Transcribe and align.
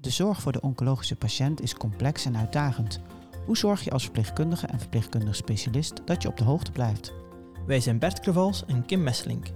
De 0.00 0.10
zorg 0.10 0.40
voor 0.40 0.52
de 0.52 0.60
oncologische 0.60 1.16
patiënt 1.16 1.62
is 1.62 1.74
complex 1.74 2.24
en 2.24 2.36
uitdagend. 2.36 3.00
Hoe 3.46 3.56
zorg 3.56 3.84
je 3.84 3.90
als 3.90 4.02
verpleegkundige 4.02 4.66
en 4.66 4.78
verpleegkundig 4.78 5.36
specialist 5.36 6.02
dat 6.04 6.22
je 6.22 6.28
op 6.28 6.36
de 6.36 6.44
hoogte 6.44 6.72
blijft? 6.72 7.12
Wij 7.66 7.80
zijn 7.80 7.98
Bert 7.98 8.20
Krevals 8.20 8.64
en 8.66 8.86
Kim 8.86 9.02
Messelink. 9.02 9.46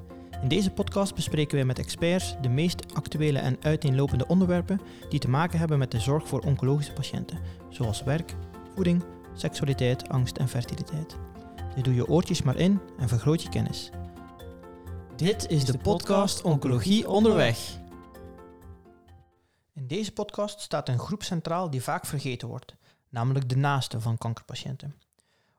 In 0.43 0.49
deze 0.49 0.71
podcast 0.71 1.15
bespreken 1.15 1.57
wij 1.57 1.65
met 1.65 1.79
experts 1.79 2.37
de 2.41 2.49
meest 2.49 2.95
actuele 2.95 3.39
en 3.39 3.57
uiteenlopende 3.61 4.27
onderwerpen 4.27 4.81
die 5.09 5.21
te 5.21 5.29
maken 5.29 5.59
hebben 5.59 5.79
met 5.79 5.91
de 5.91 6.01
zorg 6.01 6.29
voor 6.29 6.41
oncologische 6.41 6.93
patiënten, 6.93 7.39
zoals 7.69 8.03
werk, 8.03 8.35
voeding, 8.75 9.05
seksualiteit, 9.35 10.09
angst 10.09 10.37
en 10.37 10.49
fertiliteit. 10.49 11.17
Dus 11.75 11.83
doe 11.83 11.95
je 11.95 12.09
oortjes 12.09 12.43
maar 12.43 12.57
in 12.57 12.81
en 12.99 13.09
vergroot 13.09 13.43
je 13.43 13.49
kennis. 13.49 13.91
Dit 15.17 15.47
is 15.49 15.65
de 15.65 15.79
podcast 15.79 16.43
Oncologie 16.43 17.09
onderweg. 17.09 17.83
In 19.85 19.91
deze 19.91 20.13
podcast 20.13 20.61
staat 20.61 20.89
een 20.89 20.99
groep 20.99 21.23
centraal 21.23 21.71
die 21.71 21.83
vaak 21.83 22.07
vergeten 22.07 22.49
wordt, 22.49 22.77
namelijk 23.09 23.49
de 23.49 23.57
naasten 23.57 24.03
van 24.03 24.19
kankerpatiënten. 24.19 24.95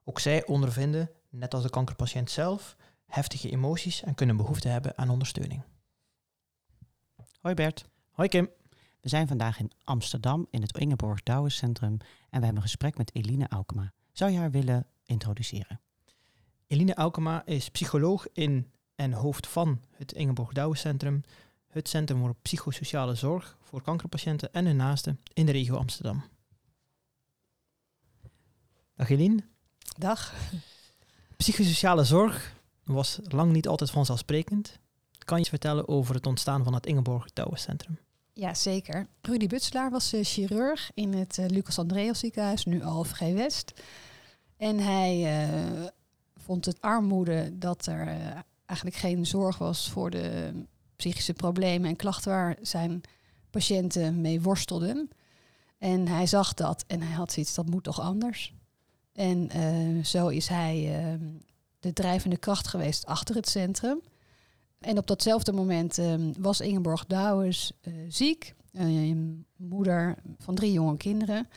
Ook 0.04 0.20
zij 0.20 0.45
ondervinden, 0.45 1.09
net 1.30 1.54
als 1.54 1.63
de 1.63 1.70
kankerpatiënt 1.70 2.31
zelf, 2.31 2.76
heftige 3.05 3.50
emoties 3.50 4.03
en 4.03 4.16
kunnen 4.16 4.38
behoefte 4.38 4.67
hebben 4.67 4.98
aan 4.98 5.09
ondersteuning. 5.09 5.64
Hoi 7.41 7.53
Bert. 7.53 7.86
Hoi 8.12 8.27
Kim. 8.27 8.50
We 9.02 9.09
zijn 9.09 9.27
vandaag 9.27 9.59
in 9.59 9.72
Amsterdam 9.84 10.48
in 10.50 10.62
het 10.62 10.78
Ingeborg 10.78 11.23
Douwen 11.23 11.52
Centrum 11.52 11.92
en 11.92 12.00
we 12.30 12.45
hebben 12.45 12.55
een 12.55 12.62
gesprek 12.62 12.98
met 12.98 13.16
Eline 13.16 13.48
Aukema. 13.48 13.94
Zou 14.12 14.31
je 14.31 14.38
haar 14.38 14.52
willen 14.52 14.88
introduceren? 15.03 15.81
Eline 16.67 16.95
Aukema 16.95 17.45
is 17.45 17.70
psycholoog 17.70 18.28
in 18.34 18.72
en 18.95 19.14
hoofd 19.14 19.48
van 19.48 19.81
het 19.92 20.12
Ingeborg 20.12 20.52
Douwen 20.52 20.78
Centrum, 20.78 21.23
het 21.82 21.90
Centrum 21.90 22.20
voor 22.20 22.36
Psychosociale 22.42 23.16
Zorg 23.16 23.58
voor 23.62 23.82
kankerpatiënten 23.82 24.54
en 24.54 24.66
hun 24.66 24.76
naasten 24.76 25.20
in 25.34 25.46
de 25.46 25.52
regio 25.52 25.76
Amsterdam. 25.76 26.24
Dag 28.95 29.09
Eline. 29.09 29.44
Dag. 29.98 30.34
Psychosociale 31.38 32.04
zorg 32.04 32.56
was 32.84 33.20
lang 33.23 33.52
niet 33.52 33.67
altijd 33.67 33.92
vanzelfsprekend. 33.92 34.80
Kan 35.17 35.36
je 35.36 35.42
iets 35.42 35.50
vertellen 35.50 35.88
over 35.88 36.16
het 36.16 36.26
ontstaan 36.26 36.64
van 36.64 36.73
het 36.73 36.86
Ingeborg 36.86 37.34
Douwen 37.34 37.59
Centrum? 37.59 37.98
Ja, 38.34 38.54
zeker. 38.54 39.08
Rudy 39.22 39.48
Butselaar 39.48 39.92
was 39.92 40.14
uh, 40.14 40.23
chirurg 40.23 40.92
in 40.94 41.14
het 41.14 41.38
uh, 41.38 41.45
Lucas 41.45 41.80
Andreas 41.80 42.20
ziekenhuis, 42.20 42.66
nu 42.66 42.84
ALVG 42.84 43.34
West. 43.34 43.73
En 44.58 44.80
hij 44.80 45.48
uh, 45.48 45.86
vond 46.36 46.66
het 46.66 46.82
armoede 46.82 47.58
dat 47.58 47.86
er 47.86 48.08
eigenlijk 48.66 48.98
geen 48.98 49.26
zorg 49.26 49.58
was 49.58 49.89
voor 49.89 50.10
de 50.10 50.54
psychische 50.96 51.34
problemen 51.34 51.90
en 51.90 51.96
klachten 51.96 52.32
waar 52.32 52.58
zijn 52.62 53.02
patiënten 53.50 54.22
mee 54.22 54.42
worstelden. 54.42 55.10
En 55.78 56.08
hij 56.08 56.28
zag 56.28 56.54
dat 56.54 56.84
en 56.88 57.02
hij 57.02 57.14
had 57.14 57.32
zoiets, 57.32 57.56
dat 57.56 57.70
moet 57.70 57.84
toch 57.84 58.02
anders. 58.02 58.54
En 59.14 59.50
zo 60.06 60.28
is 60.28 60.48
hij 60.48 60.92
de 61.80 61.94
drijvende 61.94 62.38
kracht 62.38 62.68
geweest 62.68 63.06
achter 63.06 63.36
het 63.36 63.50
centrum. 63.50 64.02
En 64.80 64.98
op 64.98 65.08
datzelfde 65.08 65.52
moment 65.52 65.98
um, 65.98 66.34
was 66.40 66.62
Ingeborg 66.62 67.06
Douwers 67.06 67.72
uh, 67.82 67.94
ziek, 68.10 68.56
een 68.72 69.46
moeder 69.56 70.18
van 70.38 70.56
drie 70.56 70.72
jonge 70.72 70.98
kinderen. 70.98 71.48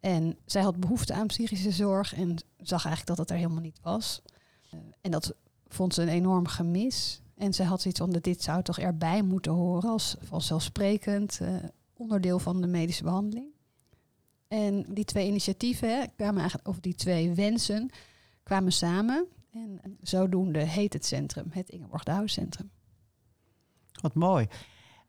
En 0.00 0.38
zij 0.44 0.62
had 0.62 0.80
behoefte 0.80 1.14
aan 1.14 1.26
psychische 1.26 1.70
zorg 1.70 2.14
en 2.14 2.36
zag 2.56 2.84
eigenlijk 2.84 3.06
dat 3.06 3.18
het 3.18 3.30
er 3.30 3.36
helemaal 3.36 3.62
niet 3.62 3.80
was. 3.82 4.22
En 5.00 5.10
dat 5.10 5.34
vond 5.68 5.94
ze 5.94 6.02
een 6.02 6.08
enorm 6.08 6.46
gemis. 6.46 7.20
En 7.36 7.54
zij 7.54 7.66
had 7.66 7.80
zoiets 7.80 8.00
van, 8.00 8.10
dit 8.10 8.42
zou 8.42 8.62
toch 8.62 8.78
erbij 8.78 9.22
moeten 9.22 9.52
horen 9.52 9.90
als 9.90 10.16
vanzelfsprekend 10.20 11.38
uh, 11.42 11.48
onderdeel 11.92 12.38
van 12.38 12.60
de 12.60 12.66
medische 12.66 13.02
behandeling. 13.02 13.54
En 14.48 14.86
die 14.88 15.04
twee 15.04 15.28
initiatieven 15.28 15.88
hè, 15.88 16.04
kwamen 16.16 16.40
eigenlijk, 16.40 16.68
of 16.68 16.80
die 16.80 16.94
twee 16.94 17.32
wensen 17.32 17.90
kwamen 18.42 18.72
samen. 18.72 19.26
En 19.52 19.80
zodoende 20.02 20.58
heet 20.58 20.92
het 20.92 21.06
centrum 21.06 21.46
het 21.50 21.68
Ingeborg 21.68 22.02
Centrum. 22.24 22.70
Wat 24.00 24.14
mooi. 24.14 24.46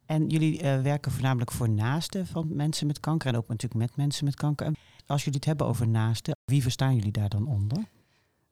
En 0.05 0.27
jullie 0.27 0.63
uh, 0.63 0.81
werken 0.81 1.11
voornamelijk 1.11 1.51
voor 1.51 1.69
naasten 1.69 2.27
van 2.27 2.55
mensen 2.55 2.87
met 2.87 2.99
kanker 2.99 3.27
en 3.27 3.37
ook 3.37 3.47
natuurlijk 3.47 3.81
met 3.81 3.95
mensen 3.95 4.25
met 4.25 4.35
kanker. 4.35 4.75
Als 5.05 5.23
jullie 5.23 5.39
het 5.39 5.47
hebben 5.47 5.67
over 5.67 5.87
naasten, 5.87 6.35
wie 6.45 6.61
verstaan 6.61 6.95
jullie 6.95 7.11
daar 7.11 7.29
dan 7.29 7.47
onder? 7.47 7.85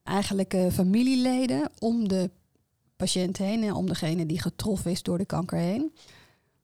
Eigenlijk 0.03 0.53
uh, 0.53 0.71
familieleden 0.71 1.71
om 1.79 2.07
de 2.07 2.31
patiënt 2.95 3.37
heen 3.37 3.63
en 3.63 3.73
om 3.73 3.87
degene 3.87 4.25
die 4.25 4.41
getroffen 4.41 4.91
is 4.91 5.03
door 5.03 5.17
de 5.17 5.25
kanker 5.25 5.57
heen. 5.57 5.93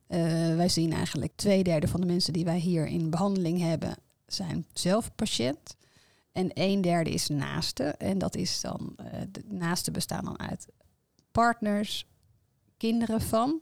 Uh, 0.08 0.18
wij 0.56 0.70
zien 0.70 0.94
eigenlijk 0.94 1.32
twee 1.36 1.64
derde 1.64 1.88
van 1.88 2.02
de 2.02 2.08
mensen 2.08 2.34
die 2.34 2.46
wij 2.46 2.60
hier 2.60 2.86
in 2.88 3.10
behandeling 3.10 3.60
hebben, 3.60 3.96
zijn 4.28 4.66
zelf 4.74 5.16
patiënt. 5.16 5.76
En 6.32 6.50
een 6.54 6.82
derde 6.82 7.10
is 7.10 7.28
naaste. 7.28 7.84
En 7.84 8.18
dat 8.18 8.36
is 8.36 8.62
dan, 8.62 8.96
uh, 9.00 9.06
de 9.32 9.44
naasten 9.48 9.94
bestaan 9.94 10.26
dan 10.26 10.40
uit 10.40 10.68
partners, 11.32 12.06
kinderen 12.78 13.22
van. 13.22 13.60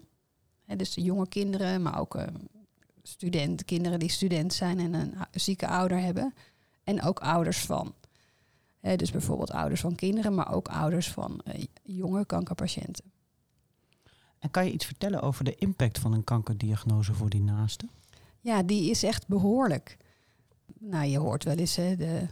Hè, 0.65 0.75
dus 0.75 0.93
de 0.93 1.01
jonge 1.01 1.27
kinderen, 1.27 1.81
maar 1.81 1.99
ook 1.99 2.15
uh, 2.15 2.23
studenten, 3.03 3.65
kinderen 3.65 3.99
die 3.99 4.09
student 4.09 4.53
zijn 4.53 4.79
en 4.79 4.93
een 4.93 5.13
zieke 5.31 5.67
ouder 5.67 5.99
hebben. 5.99 6.33
En 6.83 7.01
ook 7.01 7.19
ouders 7.19 7.59
van. 7.59 7.93
Dus 8.81 9.11
bijvoorbeeld 9.11 9.51
ouders 9.51 9.81
van 9.81 9.95
kinderen, 9.95 10.35
maar 10.35 10.53
ook 10.53 10.67
ouders 10.67 11.11
van 11.11 11.41
uh, 11.47 11.63
jonge 11.83 12.25
kankerpatiënten. 12.25 13.11
En 14.39 14.51
kan 14.51 14.65
je 14.65 14.71
iets 14.71 14.85
vertellen 14.85 15.21
over 15.21 15.43
de 15.43 15.55
impact 15.55 15.99
van 15.99 16.13
een 16.13 16.23
kankerdiagnose 16.23 17.13
voor 17.13 17.29
die 17.29 17.41
naasten? 17.41 17.89
Ja, 18.39 18.63
die 18.63 18.89
is 18.89 19.03
echt 19.03 19.27
behoorlijk. 19.27 19.97
Nou, 20.79 21.05
je 21.05 21.17
hoort 21.17 21.43
wel 21.43 21.55
eens 21.55 21.75
hè, 21.75 21.95
de 21.95 22.27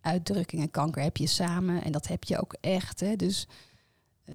uitdrukkingen 0.00 0.70
kanker 0.70 1.02
heb 1.02 1.16
je 1.16 1.26
samen 1.26 1.82
en 1.82 1.92
dat 1.92 2.06
heb 2.06 2.24
je 2.24 2.40
ook 2.40 2.56
echt. 2.60 3.00
Hè. 3.00 3.16
Dus 3.16 3.48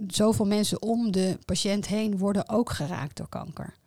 zoveel 0.08 0.46
mensen 0.46 0.82
om 0.82 1.12
de 1.12 1.38
patiënt 1.46 1.88
heen 1.88 2.18
worden 2.18 2.50
ook 2.50 2.70
geraakt 2.70 3.18
door 3.18 3.30
kanker. 3.30 3.78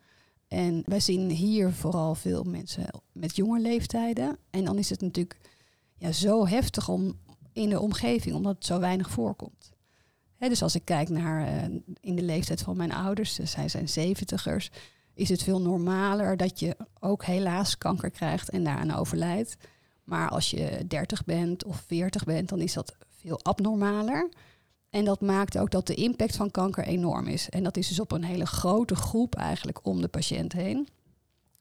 En 0.47 0.83
wij 0.85 0.99
zien 0.99 1.29
hier 1.29 1.71
vooral 1.71 2.15
veel 2.15 2.43
mensen 2.43 2.85
met 3.11 3.35
jonge 3.35 3.59
leeftijden. 3.59 4.37
En 4.49 4.63
dan 4.63 4.77
is 4.77 4.89
het 4.89 5.01
natuurlijk 5.01 5.39
ja, 5.97 6.11
zo 6.11 6.47
heftig 6.47 6.89
om 6.89 7.19
in 7.53 7.69
de 7.69 7.79
omgeving, 7.79 8.35
omdat 8.35 8.55
het 8.55 8.65
zo 8.65 8.79
weinig 8.79 9.09
voorkomt. 9.09 9.71
dus 10.37 10.61
als 10.61 10.75
ik 10.75 10.85
kijk 10.85 11.09
naar 11.09 11.47
uh, 11.47 11.79
in 11.99 12.15
de 12.15 12.21
leeftijd 12.21 12.61
van 12.61 12.77
mijn 12.77 12.93
ouders, 12.93 13.35
dus 13.35 13.51
zij 13.51 13.69
zijn 13.69 13.89
zeventigers, 13.89 14.71
is 15.13 15.29
het 15.29 15.43
veel 15.43 15.61
normaler 15.61 16.37
dat 16.37 16.59
je 16.59 16.77
ook 16.99 17.25
helaas 17.25 17.77
kanker 17.77 18.11
krijgt 18.11 18.49
en 18.49 18.63
daaraan 18.63 18.93
overlijdt. 18.93 19.55
Maar 20.03 20.29
als 20.29 20.49
je 20.49 20.85
30 20.87 21.23
bent 21.23 21.63
of 21.63 21.83
40 21.87 22.23
bent, 22.23 22.49
dan 22.49 22.59
is 22.59 22.73
dat 22.73 22.95
veel 23.09 23.39
abnormaler. 23.43 24.29
En 24.89 25.05
dat 25.05 25.21
maakt 25.21 25.57
ook 25.57 25.71
dat 25.71 25.87
de 25.87 25.95
impact 25.95 26.35
van 26.35 26.51
kanker 26.51 26.83
enorm 26.83 27.27
is. 27.27 27.49
En 27.49 27.63
dat 27.63 27.77
is 27.77 27.87
dus 27.87 27.99
op 27.99 28.11
een 28.11 28.23
hele 28.23 28.45
grote 28.45 28.95
groep 28.95 29.35
eigenlijk 29.35 29.85
om 29.85 30.01
de 30.01 30.07
patiënt 30.07 30.53
heen. 30.53 30.87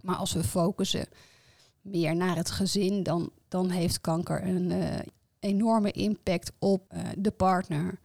Maar 0.01 0.17
als 0.17 0.33
we 0.33 0.45
focussen 0.45 1.07
meer 1.81 2.17
naar 2.17 2.37
het 2.37 2.51
gezin, 2.51 3.03
dan, 3.03 3.31
dan 3.49 3.71
heeft 3.71 4.01
kanker 4.01 4.47
een 4.47 4.71
uh, 4.71 4.99
enorme 5.43 5.91
impact 5.91 6.53
op 6.59 6.93
uh, 6.95 7.01
de 7.19 7.31
partner, 7.31 7.99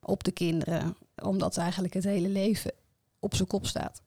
op 0.00 0.24
de 0.24 0.30
kinderen. 0.30 0.96
Omdat 1.22 1.56
eigenlijk 1.56 1.94
het 1.94 2.04
hele 2.04 2.28
leven 2.28 2.72
op 3.18 3.34
zijn 3.34 3.48
kop 3.48 3.66
staat. 3.66 4.02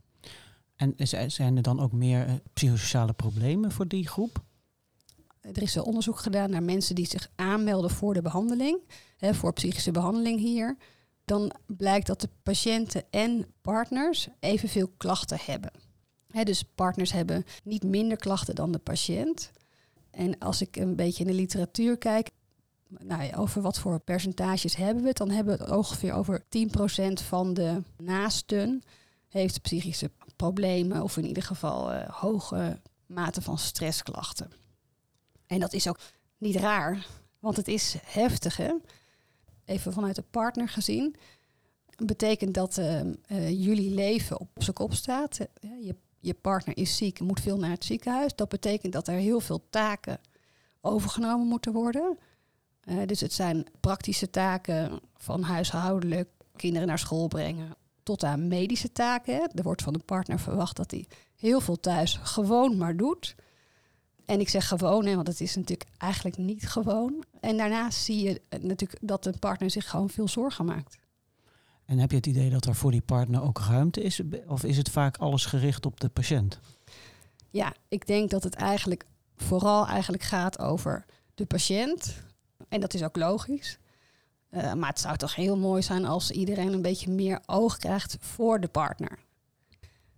En 0.76 0.94
zijn 1.32 1.56
er 1.56 1.64
dan 1.64 1.80
ook 1.80 1.92
meer 1.92 2.28
uh, 2.28 2.34
psychosociale 2.54 3.14
problemen 3.14 3.72
voor 3.72 3.88
die 3.88 4.08
groep? 4.08 4.44
Er 5.42 5.62
is 5.62 5.76
een 5.76 5.84
onderzoek 5.84 6.20
gedaan 6.20 6.50
naar 6.50 6.64
mensen 6.64 6.96
die 6.96 7.06
zich 7.06 7.32
aanmelden 7.36 7.90
voor 7.90 8.14
de 8.14 8.22
behandeling, 8.22 8.80
hè, 9.18 9.34
voor 9.34 9.54
psychische 9.54 9.92
behandeling 9.92 10.40
hier. 10.40 10.78
Dan 11.26 11.52
blijkt 11.66 12.08
dat 12.08 12.22
de 12.22 12.30
patiënten 12.44 13.04
en 13.10 13.46
partners 13.62 14.28
evenveel 14.40 14.88
klachten 14.98 15.38
hebben. 15.46 15.72
Hè, 16.30 16.44
dus 16.44 16.64
partners 16.64 17.12
hebben 17.12 17.44
niet 17.64 17.84
minder 17.84 18.18
klachten 18.18 18.56
dan 18.56 18.72
de 18.72 18.80
patiënt. 18.80 19.52
En 20.12 20.38
als 20.38 20.62
ik 20.62 20.76
een 20.76 20.96
beetje 20.96 21.24
in 21.24 21.30
de 21.30 21.36
literatuur 21.36 21.98
kijk, 21.98 22.30
nou 23.00 23.36
over 23.36 23.62
wat 23.62 23.80
voor 23.80 24.00
percentages 24.00 24.76
hebben 24.76 25.02
we 25.02 25.08
het, 25.10 25.18
dan 25.18 25.30
hebben 25.30 25.58
we 25.58 25.64
het 25.64 25.74
ongeveer 25.74 26.14
over 26.14 26.44
10% 26.44 26.46
van 27.14 27.54
de 27.54 27.84
naasten 27.98 28.84
heeft 29.28 29.62
psychische 29.62 30.12
problemen 30.36 31.02
of 31.02 31.18
in 31.18 31.26
ieder 31.26 31.44
geval 31.44 31.94
uh, 31.94 32.10
hoge 32.10 32.80
mate 33.06 33.42
van 33.42 33.58
stressklachten. 33.58 34.52
En 35.48 35.60
dat 35.60 35.74
is 35.74 35.88
ook 35.88 36.00
niet 36.38 36.56
raar, 36.56 37.08
want 37.40 37.58
het 37.58 37.68
is 37.68 37.96
heftig. 38.04 38.58
Hè? 38.58 38.74
Even 39.66 39.94
vanuit 39.94 40.16
de 40.16 40.24
partner 40.32 40.70
gezien. 40.70 41.16
Betekent 42.06 42.54
dat 42.54 42.78
uh, 42.78 43.02
uh, 43.04 43.50
jullie 43.50 43.94
leven 43.94 44.40
op 44.40 44.50
zijn 44.58 44.76
kop 44.76 44.94
staat. 44.94 45.38
Je, 45.62 45.96
je 46.20 46.34
partner 46.34 46.78
is 46.78 46.98
ziek, 46.98 47.20
moet 47.20 47.40
veel 47.40 47.58
naar 47.58 47.70
het 47.70 47.86
ziekenhuis. 47.86 48.36
Dat 48.36 48.50
betekent 48.50 48.94
dat 48.94 49.08
er 49.08 49.14
heel 49.14 49.40
veel 49.40 49.66
taken 49.70 50.20
overgenomen 50.82 51.48
moeten 51.48 51.74
worden. 51.74 52.18
Uh, 52.86 53.06
dus 53.06 53.22
het 53.22 53.34
zijn 53.34 53.66
praktische 53.80 54.30
taken 54.30 55.00
van 55.18 55.42
huishoudelijk, 55.42 56.30
kinderen 56.56 56.88
naar 56.88 57.00
school 57.00 57.28
brengen, 57.28 57.76
tot 58.04 58.24
aan 58.24 58.48
medische 58.48 58.92
taken. 58.92 59.52
Er 59.56 59.64
wordt 59.64 59.82
van 59.82 59.94
de 59.94 60.00
partner 60.00 60.40
verwacht 60.40 60.76
dat 60.76 60.92
hij 60.92 61.06
heel 61.36 61.62
veel 61.62 61.80
thuis 61.80 62.20
gewoon 62.24 62.78
maar 62.78 62.98
doet. 62.98 63.36
En 64.26 64.40
ik 64.40 64.50
zeg 64.50 64.68
gewoon, 64.68 65.06
hè, 65.06 65.16
want 65.16 65.28
het 65.28 65.42
is 65.42 65.56
natuurlijk 65.56 65.90
eigenlijk 65.98 66.38
niet 66.38 66.70
gewoon. 66.70 67.24
En 67.40 67.58
daarnaast 67.58 68.04
zie 68.04 68.24
je 68.24 68.42
eh, 68.50 68.60
natuurlijk 68.62 69.00
dat 69.02 69.24
de 69.24 69.34
partner 69.40 69.72
zich 69.72 69.90
gewoon 69.90 70.10
veel 70.10 70.28
zorgen 70.28 70.66
maakt. 70.66 71.00
En 71.86 71.98
heb 71.98 72.10
je 72.10 72.18
het 72.18 72.26
idee 72.28 72.50
dat 72.50 72.66
er 72.66 72.76
voor 72.76 72.92
die 72.92 73.02
partner 73.02 73.42
ook 73.42 73.60
ruimte 73.60 74.02
is? 74.02 74.22
Of 74.48 74.64
is 74.64 74.78
het 74.78 74.90
vaak 74.90 75.18
alles 75.18 75.46
gericht 75.46 75.86
op 75.86 76.00
de 76.00 76.10
patiënt? 76.10 76.60
Ja, 77.50 77.74
ik 77.88 78.08
denk 78.08 78.30
dat 78.30 78.44
het 78.44 78.56
eigenlijk 78.56 79.06
vooral 79.36 79.88
eigenlijk 79.88 80.24
gaat 80.24 80.60
over 80.60 81.06
de 81.36 81.46
patiënt. 81.46 82.24
En 82.72 82.80
dat 82.80 82.94
is 82.94 83.04
ook 83.04 83.16
logisch. 83.16 83.78
Uh, 84.52 84.74
maar 84.74 84.90
het 84.90 85.00
zou 85.00 85.18
toch 85.18 85.36
heel 85.36 85.58
mooi 85.58 85.82
zijn 85.82 86.06
als 86.06 86.32
iedereen 86.32 86.74
een 86.74 86.82
beetje 86.82 87.12
meer 87.12 87.42
oog 87.46 87.78
krijgt 87.78 88.18
voor 88.20 88.60
de 88.60 88.68
partner. 88.68 89.20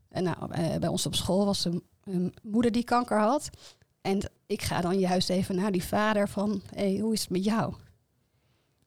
En 0.10 0.24
nou, 0.24 0.38
uh, 0.58 0.76
bij 0.76 0.90
ons 0.90 1.06
op 1.06 1.16
school 1.16 1.46
was 1.46 1.66
een, 1.66 1.84
een, 2.04 2.34
moeder 2.44 2.72
die 2.72 2.84
kanker 2.84 3.20
had. 3.20 3.50
En 4.02 4.32
ik 4.46 4.62
ga 4.62 4.82
dan 4.82 5.00
juist 5.00 5.30
even 5.30 5.56
naar 5.56 5.72
die 5.72 5.84
vader 5.84 6.30
van, 6.30 6.62
hey, 6.76 6.98
hoe 6.98 7.14
is 7.14 7.22
het 7.22 7.30
met 7.30 7.44
jou? 7.44 7.74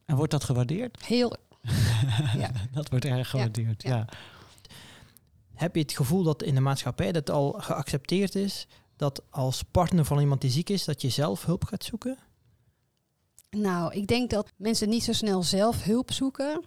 En 0.04 0.16
wordt 0.16 0.32
dat 0.32 0.44
gewaardeerd? 0.44 1.04
Heel. 1.04 1.36
ja. 2.42 2.50
Dat 2.72 2.88
wordt 2.88 3.04
erg 3.04 3.30
gewaardeerd, 3.30 3.82
ja. 3.82 3.96
ja. 3.96 4.08
Heb 5.54 5.74
je 5.74 5.80
het 5.80 5.92
gevoel 5.92 6.22
dat 6.22 6.42
in 6.42 6.54
de 6.54 6.60
maatschappij 6.60 7.12
dat 7.12 7.30
al 7.30 7.52
geaccepteerd 7.52 8.34
is 8.34 8.66
dat 8.96 9.22
als 9.30 9.62
partner 9.62 10.04
van 10.04 10.20
iemand 10.20 10.40
die 10.40 10.50
ziek 10.50 10.70
is, 10.70 10.84
dat 10.84 11.02
je 11.02 11.08
zelf 11.08 11.44
hulp 11.44 11.64
gaat 11.64 11.84
zoeken? 11.84 12.18
Nou, 13.50 13.94
ik 13.94 14.06
denk 14.06 14.30
dat 14.30 14.52
mensen 14.56 14.88
niet 14.88 15.04
zo 15.04 15.12
snel 15.12 15.42
zelf 15.42 15.82
hulp 15.82 16.12
zoeken, 16.12 16.64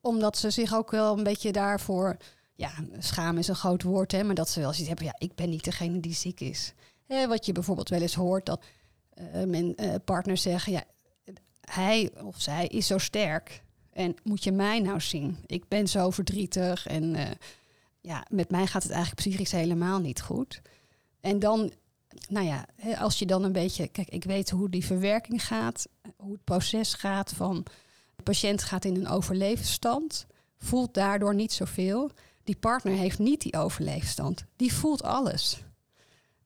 omdat 0.00 0.38
ze 0.38 0.50
zich 0.50 0.74
ook 0.74 0.90
wel 0.90 1.18
een 1.18 1.24
beetje 1.24 1.52
daarvoor, 1.52 2.16
ja, 2.54 2.72
schamen 2.98 3.38
is 3.38 3.48
een 3.48 3.54
groot 3.54 3.82
woord, 3.82 4.12
hè, 4.12 4.24
maar 4.24 4.34
dat 4.34 4.48
ze 4.48 4.60
wel 4.60 4.70
zoiets 4.70 4.88
hebben, 4.88 5.06
ja, 5.06 5.14
ik 5.18 5.34
ben 5.34 5.50
niet 5.50 5.64
degene 5.64 6.00
die 6.00 6.14
ziek 6.14 6.40
is. 6.40 6.74
Hè, 7.06 7.26
wat 7.28 7.46
je 7.46 7.52
bijvoorbeeld 7.52 7.88
wel 7.88 8.00
eens 8.00 8.14
hoort, 8.14 8.46
dat 8.46 8.64
uh, 9.14 9.44
men, 9.44 9.74
uh, 9.76 9.94
partners 10.04 10.42
zeggen, 10.42 10.72
ja, 10.72 10.84
hij 11.60 12.10
of 12.22 12.40
zij 12.40 12.66
is 12.66 12.86
zo 12.86 12.98
sterk 12.98 13.62
en 13.92 14.14
moet 14.22 14.44
je 14.44 14.52
mij 14.52 14.80
nou 14.80 15.00
zien? 15.00 15.38
Ik 15.46 15.68
ben 15.68 15.88
zo 15.88 16.10
verdrietig 16.10 16.86
en 16.86 17.14
uh, 17.14 17.30
ja, 18.00 18.26
met 18.28 18.50
mij 18.50 18.66
gaat 18.66 18.82
het 18.82 18.92
eigenlijk 18.92 19.20
psychisch 19.20 19.52
helemaal 19.52 19.98
niet 19.98 20.20
goed. 20.20 20.60
En 21.20 21.38
dan 21.38 21.72
nou 22.28 22.46
ja, 22.46 22.66
als 22.98 23.18
je 23.18 23.26
dan 23.26 23.44
een 23.44 23.52
beetje, 23.52 23.88
kijk, 23.88 24.08
ik 24.08 24.24
weet 24.24 24.50
hoe 24.50 24.68
die 24.68 24.84
verwerking 24.84 25.46
gaat, 25.46 25.86
hoe 26.16 26.32
het 26.32 26.44
proces 26.44 26.94
gaat 26.94 27.32
van 27.32 27.66
de 28.16 28.22
patiënt 28.22 28.62
gaat 28.62 28.84
in 28.84 28.96
een 28.96 29.08
overleefstand, 29.08 30.26
voelt 30.58 30.94
daardoor 30.94 31.34
niet 31.34 31.52
zoveel. 31.52 32.10
Die 32.44 32.56
partner 32.56 32.94
heeft 32.94 33.18
niet 33.18 33.40
die 33.40 33.56
overleefstand, 33.56 34.44
die 34.56 34.72
voelt 34.72 35.02
alles. 35.02 35.62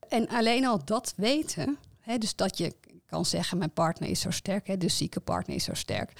En 0.08 0.28
alleen 0.28 0.66
al 0.66 0.84
dat 0.84 1.12
weten, 1.16 1.78
hè, 2.00 2.18
dus 2.18 2.36
dat 2.36 2.58
je 2.58 2.74
kan 3.06 3.24
zeggen, 3.24 3.58
mijn 3.58 3.72
partner 3.72 4.08
is 4.08 4.20
zo 4.20 4.30
sterk, 4.30 4.66
hè, 4.66 4.76
de 4.76 4.88
zieke 4.88 5.20
partner 5.20 5.56
is 5.56 5.64
zo 5.64 5.74
sterk, 5.74 6.12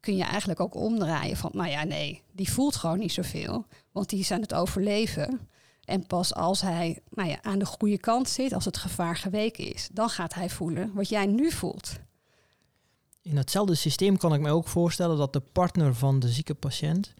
kun 0.00 0.16
je 0.16 0.24
eigenlijk 0.24 0.60
ook 0.60 0.74
omdraaien 0.74 1.36
van, 1.36 1.50
nou 1.54 1.70
ja, 1.70 1.84
nee, 1.84 2.22
die 2.32 2.52
voelt 2.52 2.76
gewoon 2.76 2.98
niet 2.98 3.12
zoveel, 3.12 3.66
want 3.92 4.08
die 4.08 4.18
is 4.18 4.30
aan 4.30 4.40
het 4.40 4.54
overleven. 4.54 5.48
En 5.88 6.06
pas 6.06 6.34
als 6.34 6.60
hij 6.60 6.98
nou 7.10 7.28
ja, 7.28 7.42
aan 7.42 7.58
de 7.58 7.66
goede 7.66 7.98
kant 7.98 8.28
zit, 8.28 8.52
als 8.52 8.64
het 8.64 8.76
gevaar 8.76 9.16
geweken 9.16 9.74
is, 9.74 9.88
dan 9.92 10.08
gaat 10.08 10.34
hij 10.34 10.50
voelen 10.50 10.90
wat 10.94 11.08
jij 11.08 11.26
nu 11.26 11.50
voelt. 11.50 11.98
In 13.22 13.36
hetzelfde 13.36 13.74
systeem 13.74 14.16
kan 14.16 14.34
ik 14.34 14.40
me 14.40 14.50
ook 14.50 14.68
voorstellen 14.68 15.16
dat 15.16 15.32
de 15.32 15.40
partner 15.40 15.94
van 15.94 16.18
de 16.18 16.28
zieke 16.28 16.54
patiënt 16.54 17.14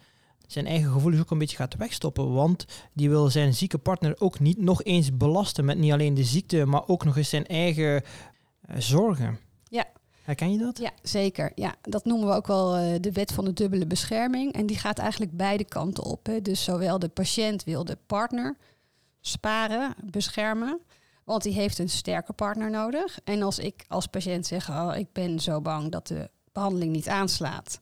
zijn 0.47 0.67
eigen 0.67 0.93
gevoelens 0.93 1.23
ook 1.23 1.31
een 1.31 1.39
beetje 1.39 1.57
gaat 1.57 1.77
wegstoppen. 1.77 2.33
Want 2.33 2.65
die 2.93 3.09
wil 3.09 3.29
zijn 3.29 3.55
zieke 3.55 3.79
partner 3.79 4.15
ook 4.19 4.41
niet 4.41 4.59
nog 4.59 4.83
eens 4.83 5.17
belasten 5.17 5.65
met 5.65 5.79
niet 5.79 5.93
alleen 5.93 6.15
de 6.15 6.25
ziekte, 6.25 6.67
maar 6.67 6.89
ook 6.89 7.05
nog 7.05 7.17
eens 7.17 7.29
zijn 7.29 7.47
eigen 7.47 8.03
uh, 8.03 8.77
zorgen. 8.79 9.39
Herken 10.29 10.53
je 10.53 10.59
dat? 10.59 10.79
Ja, 10.79 10.91
zeker. 11.03 11.53
Ja, 11.55 11.75
dat 11.83 12.05
noemen 12.05 12.29
we 12.29 12.35
ook 12.35 12.47
wel 12.47 12.79
uh, 12.79 12.95
de 13.01 13.13
wet 13.13 13.33
van 13.33 13.45
de 13.45 13.53
dubbele 13.53 13.87
bescherming. 13.87 14.53
En 14.53 14.67
die 14.67 14.79
gaat 14.79 14.99
eigenlijk 14.99 15.37
beide 15.37 15.65
kanten 15.65 16.05
op. 16.05 16.27
Hè. 16.27 16.43
Dus 16.43 16.65
zowel 16.65 16.99
de 16.99 17.09
patiënt 17.09 17.65
wil 17.65 17.85
de 17.85 17.99
partner 18.07 18.57
sparen, 19.21 19.95
beschermen. 20.05 20.81
Want 21.25 21.43
die 21.43 21.53
heeft 21.53 21.79
een 21.79 21.89
sterke 21.89 22.33
partner 22.33 22.71
nodig. 22.71 23.19
En 23.25 23.43
als 23.43 23.59
ik 23.59 23.85
als 23.89 24.07
patiënt 24.07 24.47
zeg, 24.47 24.71
oh, 24.71 24.93
ik 24.97 25.13
ben 25.13 25.41
zo 25.41 25.61
bang 25.61 25.93
dat 25.93 26.07
de 26.07 26.31
behandeling 26.53 26.93
niet 26.93 27.09
aanslaat. 27.09 27.81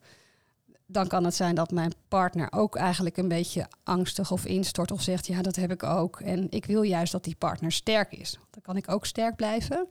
Dan 0.86 1.08
kan 1.08 1.24
het 1.24 1.34
zijn 1.34 1.54
dat 1.54 1.70
mijn 1.70 1.92
partner 2.08 2.52
ook 2.52 2.76
eigenlijk 2.76 3.16
een 3.16 3.28
beetje 3.28 3.68
angstig 3.82 4.30
of 4.30 4.44
instort 4.44 4.90
of 4.90 5.02
zegt, 5.02 5.26
ja, 5.26 5.42
dat 5.42 5.56
heb 5.56 5.70
ik 5.70 5.82
ook. 5.82 6.20
En 6.20 6.46
ik 6.50 6.64
wil 6.64 6.82
juist 6.82 7.12
dat 7.12 7.24
die 7.24 7.36
partner 7.38 7.72
sterk 7.72 8.12
is. 8.12 8.38
Dan 8.50 8.62
kan 8.62 8.76
ik 8.76 8.90
ook 8.90 9.06
sterk 9.06 9.36
blijven 9.36 9.88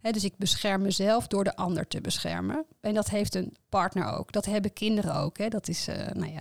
dus 0.00 0.24
ik 0.24 0.36
bescherm 0.36 0.82
mezelf 0.82 1.26
door 1.26 1.44
de 1.44 1.56
ander 1.56 1.88
te 1.88 2.00
beschermen. 2.00 2.64
En 2.80 2.94
dat 2.94 3.08
heeft 3.08 3.34
een 3.34 3.56
partner 3.68 4.04
ook. 4.04 4.32
Dat 4.32 4.44
hebben 4.44 4.72
kinderen 4.72 5.14
ook. 5.14 5.50
Dat 5.50 5.68
is, 5.68 5.88
uh, 5.88 5.96
nou 5.96 6.32
ja, 6.32 6.40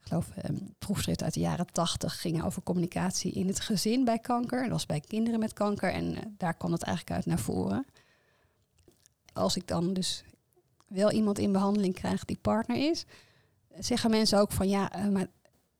ik 0.00 0.06
geloof, 0.12 0.28
um, 0.48 0.74
proefschrift 0.78 1.22
uit 1.22 1.34
de 1.34 1.40
jaren 1.40 1.66
tachtig 1.72 2.20
ging 2.20 2.44
over 2.44 2.62
communicatie 2.62 3.32
in 3.32 3.46
het 3.46 3.60
gezin 3.60 4.04
bij 4.04 4.18
kanker. 4.18 4.62
Dat 4.62 4.70
was 4.70 4.86
bij 4.86 5.00
kinderen 5.00 5.40
met 5.40 5.52
kanker. 5.52 5.92
En 5.92 6.12
uh, 6.12 6.18
daar 6.36 6.54
kwam 6.54 6.72
het 6.72 6.82
eigenlijk 6.82 7.16
uit 7.16 7.26
naar 7.26 7.44
voren. 7.44 7.86
Als 9.32 9.56
ik 9.56 9.68
dan 9.68 9.92
dus 9.92 10.24
wel 10.88 11.10
iemand 11.10 11.38
in 11.38 11.52
behandeling 11.52 11.94
krijg 11.94 12.24
die 12.24 12.38
partner 12.40 12.90
is, 12.90 13.04
zeggen 13.78 14.10
mensen 14.10 14.38
ook 14.40 14.52
van 14.52 14.68
ja, 14.68 14.98
uh, 14.98 15.08
maar 15.12 15.26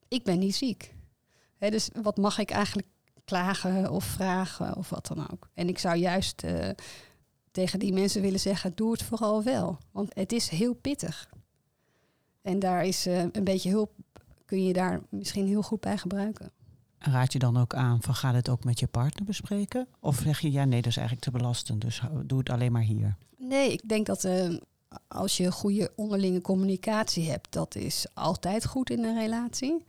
ik 0.07 0.23
ben 0.23 0.39
niet 0.39 0.55
ziek. 0.55 0.93
dus 1.57 1.89
wat 2.01 2.17
mag 2.17 2.39
ik 2.39 2.49
eigenlijk 2.49 2.87
klagen 3.27 3.91
of 3.91 4.03
vragen 4.03 4.75
of 4.75 4.89
wat 4.89 5.07
dan 5.07 5.31
ook. 5.31 5.49
En 5.53 5.67
ik 5.67 5.79
zou 5.79 5.95
juist 5.95 6.43
uh, 6.43 6.69
tegen 7.51 7.79
die 7.79 7.93
mensen 7.93 8.21
willen 8.21 8.39
zeggen, 8.39 8.71
doe 8.75 8.91
het 8.91 9.03
vooral 9.03 9.43
wel. 9.43 9.77
Want 9.91 10.15
het 10.15 10.31
is 10.31 10.49
heel 10.49 10.73
pittig. 10.73 11.29
En 12.41 12.59
daar 12.59 12.85
is 12.85 13.07
uh, 13.07 13.19
een 13.19 13.43
beetje 13.43 13.69
hulp, 13.69 13.91
kun 14.45 14.63
je 14.63 14.73
daar 14.73 15.01
misschien 15.09 15.47
heel 15.47 15.61
goed 15.61 15.79
bij 15.79 15.97
gebruiken. 15.97 16.51
Raad 16.99 17.33
je 17.33 17.39
dan 17.39 17.57
ook 17.57 17.73
aan 17.73 18.01
van 18.01 18.15
ga 18.15 18.33
het 18.33 18.49
ook 18.49 18.63
met 18.63 18.79
je 18.79 18.87
partner 18.87 19.25
bespreken? 19.25 19.87
Of 19.99 20.19
zeg 20.23 20.39
je 20.39 20.51
ja, 20.51 20.65
nee, 20.65 20.81
dat 20.81 20.91
is 20.91 20.97
eigenlijk 20.97 21.25
te 21.25 21.37
belastend, 21.37 21.81
dus 21.81 22.01
doe 22.25 22.39
het 22.39 22.49
alleen 22.49 22.71
maar 22.71 22.81
hier? 22.81 23.15
Nee, 23.37 23.71
ik 23.71 23.89
denk 23.89 24.05
dat 24.05 24.23
uh, 24.23 24.57
als 25.07 25.37
je 25.37 25.51
goede 25.51 25.91
onderlinge 25.95 26.41
communicatie 26.41 27.29
hebt, 27.29 27.51
dat 27.51 27.75
is 27.75 28.05
altijd 28.13 28.65
goed 28.65 28.89
in 28.89 29.03
een 29.03 29.19
relatie. 29.19 29.85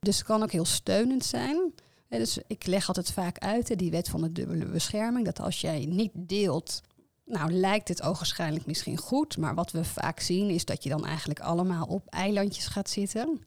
Dus 0.00 0.16
het 0.16 0.26
kan 0.26 0.42
ook 0.42 0.52
heel 0.52 0.64
steunend 0.64 1.24
zijn 1.24 1.72
dus 2.08 2.38
ik 2.46 2.66
leg 2.66 2.88
altijd 2.88 3.12
vaak 3.12 3.38
uit, 3.38 3.78
die 3.78 3.90
wet 3.90 4.08
van 4.08 4.20
de 4.20 4.32
dubbele 4.32 4.66
bescherming, 4.66 5.24
dat 5.24 5.40
als 5.40 5.60
jij 5.60 5.84
niet 5.84 6.12
deelt, 6.14 6.82
nou 7.24 7.52
lijkt 7.52 7.88
het 7.88 8.02
ogenschijnlijk 8.02 8.66
misschien 8.66 8.96
goed, 8.96 9.36
maar 9.36 9.54
wat 9.54 9.70
we 9.70 9.84
vaak 9.84 10.20
zien 10.20 10.50
is 10.50 10.64
dat 10.64 10.82
je 10.82 10.88
dan 10.88 11.06
eigenlijk 11.06 11.40
allemaal 11.40 11.86
op 11.86 12.06
eilandjes 12.08 12.66
gaat 12.66 12.90
zitten 12.90 13.40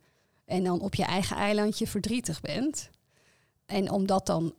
en 0.46 0.64
dan 0.64 0.80
op 0.80 0.96
je 0.96 1.04
eigen 1.04 1.38
eilandje 1.38 1.88
verdrietig 1.88 2.42
bent. 2.42 2.90
En 3.66 3.92
om 3.92 4.06
dat 4.06 4.26
dan 4.26 4.54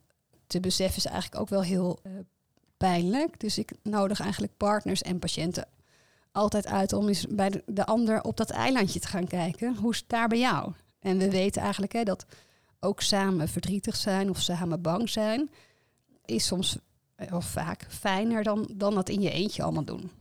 te 0.47 0.59
beseffen 0.59 0.97
is 0.97 1.05
eigenlijk 1.05 1.41
ook 1.41 1.49
wel 1.49 1.61
heel 1.61 1.99
uh, 2.03 2.11
pijnlijk. 2.77 3.39
Dus 3.39 3.57
ik 3.57 3.71
nodig 3.83 4.19
eigenlijk 4.19 4.57
partners 4.57 5.01
en 5.01 5.19
patiënten 5.19 5.67
altijd 6.31 6.67
uit 6.67 6.93
om 6.93 7.07
eens 7.07 7.25
bij 7.29 7.49
de, 7.49 7.63
de 7.65 7.85
ander 7.85 8.21
op 8.21 8.37
dat 8.37 8.49
eilandje 8.49 8.99
te 8.99 9.07
gaan 9.07 9.27
kijken. 9.27 9.75
Hoe 9.75 9.91
is 9.91 9.97
het 9.97 10.09
daar 10.09 10.27
bij 10.27 10.39
jou? 10.39 10.71
En 10.99 11.17
we 11.17 11.29
weten 11.29 11.61
eigenlijk 11.61 11.93
hè, 11.93 12.03
dat 12.03 12.25
ook 12.83 13.01
samen 13.01 13.47
verdrietig 13.47 13.95
zijn 13.95 14.29
of 14.29 14.41
samen 14.41 14.81
bang 14.81 15.09
zijn, 15.09 15.49
is 16.25 16.45
soms 16.45 16.77
eh, 17.15 17.33
of 17.33 17.45
vaak 17.45 17.85
fijner 17.89 18.43
dan, 18.43 18.69
dan 18.75 18.93
dat 18.93 19.09
in 19.09 19.21
je 19.21 19.31
eentje 19.31 19.63
allemaal 19.63 19.85
doen. 19.85 20.11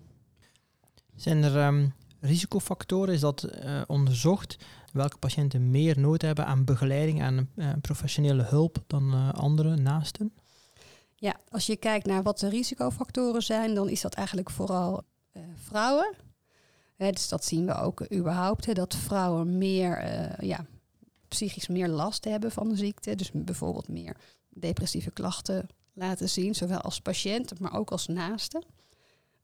Zijn 1.17 1.43
er 1.43 1.67
um, 1.67 1.95
risicofactoren? 2.21 3.15
Is 3.15 3.21
dat 3.21 3.49
uh, 3.65 3.83
onderzocht? 3.87 4.57
Welke 4.93 5.19
patiënten 5.19 5.71
meer 5.71 5.99
nood 5.99 6.23
hebben 6.23 6.47
aan 6.47 6.65
begeleiding, 6.65 7.23
aan 7.23 7.49
uh, 7.57 7.73
professionele 7.81 8.43
hulp 8.43 8.85
dan 8.87 9.15
uh, 9.15 9.33
andere 9.33 9.77
naasten? 9.77 10.33
Ja, 11.15 11.37
als 11.51 11.67
je 11.67 11.77
kijkt 11.77 12.07
naar 12.07 12.23
wat 12.23 12.39
de 12.39 12.49
risicofactoren 12.49 13.43
zijn, 13.43 13.75
dan 13.75 13.89
is 13.89 14.01
dat 14.01 14.15
eigenlijk 14.15 14.51
vooral 14.51 15.03
vrouwen. 15.55 16.15
Hè, 16.97 17.11
dus 17.11 17.29
dat 17.29 17.45
zien 17.45 17.67
we 17.67 17.75
ook 17.75 18.13
überhaupt, 18.13 18.67
hè, 18.67 18.73
dat 18.73 18.95
vrouwen 18.95 19.59
meer 19.59 20.05
ja, 20.45 20.67
psychisch 21.33 21.69
meer 21.69 21.89
last 21.89 22.25
hebben 22.25 22.51
van 22.51 22.69
de 22.69 22.77
ziekte. 22.77 23.15
Dus 23.15 23.31
bijvoorbeeld 23.33 23.89
meer 23.89 24.17
depressieve 24.49 25.11
klachten 25.11 25.67
laten 25.93 26.29
zien, 26.29 26.55
zowel 26.55 26.81
als 26.81 27.01
patiënt, 27.01 27.59
maar 27.59 27.75
ook 27.75 27.91
als 27.91 28.07
naaste. 28.07 28.63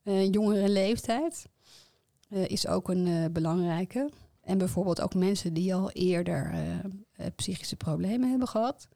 Uh, 0.03 0.31
jongere 0.33 0.69
leeftijd 0.69 1.47
uh, 2.29 2.49
is 2.49 2.67
ook 2.67 2.89
een 2.89 3.07
uh, 3.07 3.25
belangrijke. 3.31 4.11
En 4.41 4.59
bijvoorbeeld 4.59 5.01
ook 5.01 5.15
mensen 5.15 5.55
die 5.55 5.75
al 5.75 5.91
eerder 5.91 6.53
psychische 7.37 7.77
problemen 7.77 8.31
hebben 8.31 8.49
gehad. 8.49 8.89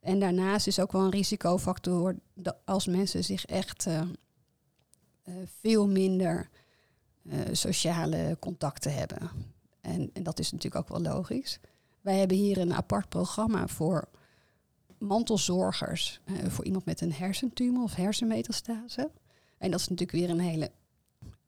En 0.00 0.20
daarnaast 0.20 0.66
is 0.66 0.78
ook 0.78 0.92
wel 0.92 1.02
een 1.02 1.10
risicofactor 1.10 2.16
als 2.64 2.86
mensen 2.86 3.24
zich 3.24 3.44
echt 3.44 3.86
veel 5.60 5.88
minder 5.88 6.48
sociale 7.52 8.36
contacten 8.40 8.94
hebben. 8.94 9.30
En, 9.80 10.10
en, 10.12 10.22
dat 10.22 10.38
is 10.38 10.52
natuurlijk 10.52 10.82
ook 10.82 10.98
wel 10.98 11.12
logisch. 11.12 11.58
Wij 12.02 12.18
hebben 12.18 12.36
hier 12.36 12.58
een 12.58 12.74
apart 12.74 13.08
programma 13.08 13.66
voor 13.66 14.08
mantelzorgers. 14.98 16.20
eh, 16.24 16.46
voor 16.48 16.64
iemand 16.64 16.84
met 16.84 17.00
een 17.00 17.12
hersentumor 17.12 17.82
of 17.82 17.94
hersenmetastase. 17.94 19.10
En 19.58 19.70
dat 19.70 19.80
is 19.80 19.88
natuurlijk 19.88 20.18
weer 20.18 20.30
een 20.30 20.40
hele 20.40 20.70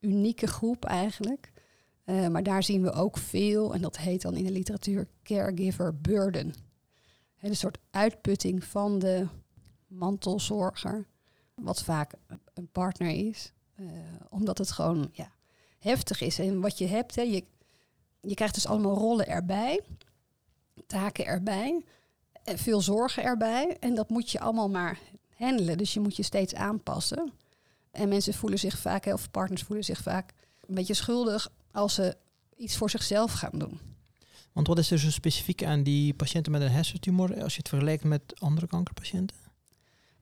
unieke 0.00 0.46
groep 0.46 0.84
eigenlijk. 0.84 1.52
Eh, 2.04 2.28
maar 2.28 2.42
daar 2.42 2.62
zien 2.62 2.82
we 2.82 2.92
ook 2.92 3.18
veel, 3.18 3.74
en 3.74 3.80
dat 3.80 3.96
heet 3.96 4.22
dan 4.22 4.36
in 4.36 4.44
de 4.44 4.50
literatuur 4.50 5.08
caregiver 5.22 6.00
burden. 6.00 6.54
Een 7.40 7.56
soort 7.56 7.78
uitputting 7.90 8.64
van 8.64 8.98
de 8.98 9.26
mantelzorger, 9.86 11.06
wat 11.54 11.82
vaak 11.82 12.12
een 12.54 12.68
partner 12.72 13.10
is. 13.10 13.52
Eh, 13.74 13.86
omdat 14.28 14.58
het 14.58 14.70
gewoon 14.70 15.08
ja, 15.12 15.32
heftig 15.78 16.20
is. 16.20 16.38
En 16.38 16.60
wat 16.60 16.78
je 16.78 16.86
hebt, 16.86 17.14
hè, 17.14 17.22
je, 17.22 17.44
je 18.20 18.34
krijgt 18.34 18.54
dus 18.54 18.66
allemaal 18.66 18.94
rollen 18.94 19.26
erbij, 19.26 19.80
taken 20.86 21.26
erbij, 21.26 21.84
en 22.44 22.58
veel 22.58 22.80
zorgen 22.80 23.22
erbij. 23.22 23.76
En 23.80 23.94
dat 23.94 24.08
moet 24.08 24.30
je 24.30 24.40
allemaal 24.40 24.68
maar 24.68 24.98
handelen. 25.36 25.78
Dus 25.78 25.94
je 25.94 26.00
moet 26.00 26.16
je 26.16 26.22
steeds 26.22 26.54
aanpassen. 26.54 27.32
En 27.90 28.08
mensen 28.08 28.34
voelen 28.34 28.58
zich 28.58 28.78
vaak, 28.78 29.06
of 29.06 29.30
partners 29.30 29.62
voelen 29.62 29.84
zich 29.84 30.02
vaak 30.02 30.32
een 30.66 30.74
beetje 30.74 30.94
schuldig 30.94 31.50
als 31.72 31.94
ze 31.94 32.16
iets 32.56 32.76
voor 32.76 32.90
zichzelf 32.90 33.32
gaan 33.32 33.58
doen. 33.58 33.80
Want 34.52 34.66
wat 34.66 34.78
is 34.78 34.90
er 34.90 34.98
zo 34.98 35.10
specifiek 35.10 35.64
aan 35.64 35.82
die 35.82 36.14
patiënten 36.14 36.52
met 36.52 36.62
een 36.62 36.70
hersentumor 36.70 37.42
als 37.42 37.52
je 37.52 37.58
het 37.58 37.68
vergelijkt 37.68 38.04
met 38.04 38.40
andere 38.40 38.66
kankerpatiënten? 38.66 39.36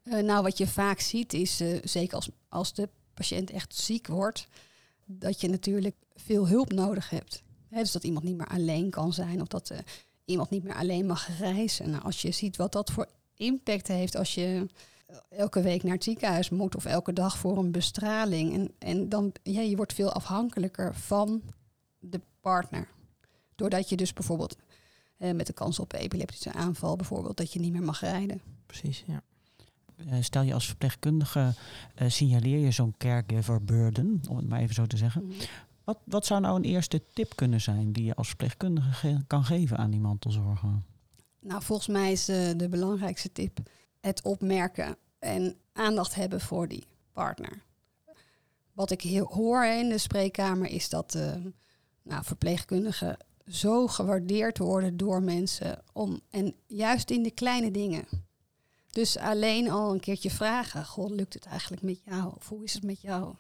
Uh, 0.05 0.23
nou, 0.23 0.43
wat 0.43 0.59
je 0.59 0.67
vaak 0.67 1.01
ziet 1.01 1.33
is, 1.33 1.61
uh, 1.61 1.79
zeker 1.85 2.15
als, 2.17 2.29
als 2.49 2.75
de 2.75 2.89
patiënt 3.15 3.51
echt 3.51 3.75
ziek 3.77 4.07
wordt, 4.07 4.49
dat 5.05 5.41
je 5.41 5.49
natuurlijk 5.49 5.97
veel 6.15 6.49
hulp 6.49 6.73
nodig 6.73 7.11
hebt. 7.11 7.43
He, 7.69 7.79
dus 7.79 7.93
dat 7.93 8.05
iemand 8.05 8.25
niet 8.25 8.37
meer 8.37 8.47
alleen 8.47 8.91
kan 8.91 9.13
zijn 9.13 9.41
of 9.41 9.47
dat 9.49 9.71
uh, 9.71 9.79
iemand 10.25 10.51
niet 10.51 10.63
meer 10.63 10.75
alleen 10.75 11.07
mag 11.07 11.39
reizen. 11.39 11.91
Nou, 11.91 12.03
als 12.03 12.23
je 12.23 12.31
ziet 12.31 12.57
wat 12.57 12.73
dat 12.73 12.91
voor 12.91 13.09
impact 13.35 13.89
heeft 13.89 14.17
als 14.17 14.35
je 14.35 14.67
elke 15.29 15.63
week 15.63 15.83
naar 15.83 15.95
het 15.95 16.05
ziekenhuis 16.05 16.51
moet 16.51 16.77
of 16.77 16.85
elke 16.85 17.13
dag 17.13 17.39
voor 17.39 17.59
een 17.59 17.73
bestraling. 17.73 18.53
En, 18.55 18.73
en 18.79 19.09
dan, 19.09 19.33
ja, 19.43 19.61
je 19.61 19.77
wordt 19.77 19.93
veel 19.93 20.13
afhankelijker 20.13 20.95
van 20.95 21.43
de 21.99 22.21
partner. 22.41 22.89
Doordat 23.55 23.89
je 23.89 23.97
dus 23.97 24.13
bijvoorbeeld 24.13 24.57
eh, 25.17 25.33
met 25.33 25.47
de 25.47 25.53
kans 25.53 25.79
op 25.79 25.93
epileptische 25.93 26.53
aanval 26.53 26.97
bijvoorbeeld, 26.97 27.37
dat 27.37 27.53
je 27.53 27.61
niet 27.61 27.73
meer 27.73 27.83
mag 27.83 28.01
rijden. 28.01 28.41
Precies, 28.67 29.05
ja. 29.07 29.23
Uh, 29.97 30.15
stel 30.21 30.43
je 30.43 30.55
als 30.55 30.67
verpleegkundige, 30.67 31.55
uh, 32.03 32.09
signaleer 32.09 32.59
je 32.59 32.71
zo'n 32.71 32.95
caregiver 32.99 33.65
burden, 33.65 34.21
om 34.29 34.37
het 34.37 34.49
maar 34.49 34.61
even 34.61 34.75
zo 34.75 34.87
te 34.87 34.97
zeggen. 34.97 35.25
Mm. 35.25 35.33
Wat, 35.85 35.99
wat 36.05 36.27
zou 36.27 36.41
nou 36.41 36.57
een 36.57 36.65
eerste 36.65 37.03
tip 37.13 37.37
kunnen 37.37 37.61
zijn 37.61 37.93
die 37.93 38.05
je 38.05 38.15
als 38.15 38.29
verpleegkundige 38.29 38.93
ge 38.93 39.25
kan 39.27 39.45
geven 39.45 39.77
aan 39.77 39.91
die 39.91 40.01
mantelzorger? 40.01 40.83
Nou, 41.41 41.63
volgens 41.63 41.89
mij 41.89 42.13
is 42.13 42.29
uh, 42.29 42.51
de 42.57 42.69
belangrijkste 42.69 43.33
tip 43.33 43.59
het 44.01 44.23
opmerken 44.23 44.97
en 45.19 45.57
aandacht 45.73 46.15
hebben 46.15 46.41
voor 46.41 46.69
die 46.69 46.87
partner. 47.13 47.63
Wat 48.73 48.91
ik 48.91 49.03
hoor 49.19 49.65
in 49.65 49.89
de 49.89 49.99
spreekkamer 49.99 50.69
is 50.69 50.89
dat 50.89 51.15
uh, 51.15 51.35
nou, 52.03 52.25
verpleegkundigen 52.25 53.17
zo 53.47 53.87
gewaardeerd 53.87 54.59
worden 54.59 54.97
door 54.97 55.23
mensen. 55.23 55.83
Om, 55.93 56.21
en 56.31 56.55
juist 56.67 57.11
in 57.11 57.23
de 57.23 57.31
kleine 57.31 57.71
dingen. 57.71 58.05
Dus 58.91 59.19
alleen 59.19 59.71
al 59.71 59.93
een 59.93 60.01
keertje 60.01 60.31
vragen: 60.31 60.87
Goh, 60.87 61.11
lukt 61.11 61.35
het 61.35 61.47
eigenlijk 61.47 61.83
met 61.83 62.01
jou? 62.05 62.33
Of 62.37 62.49
hoe 62.49 62.65
is 62.65 62.75
het 62.75 62.83
met 62.83 63.01
jou? 63.01 63.35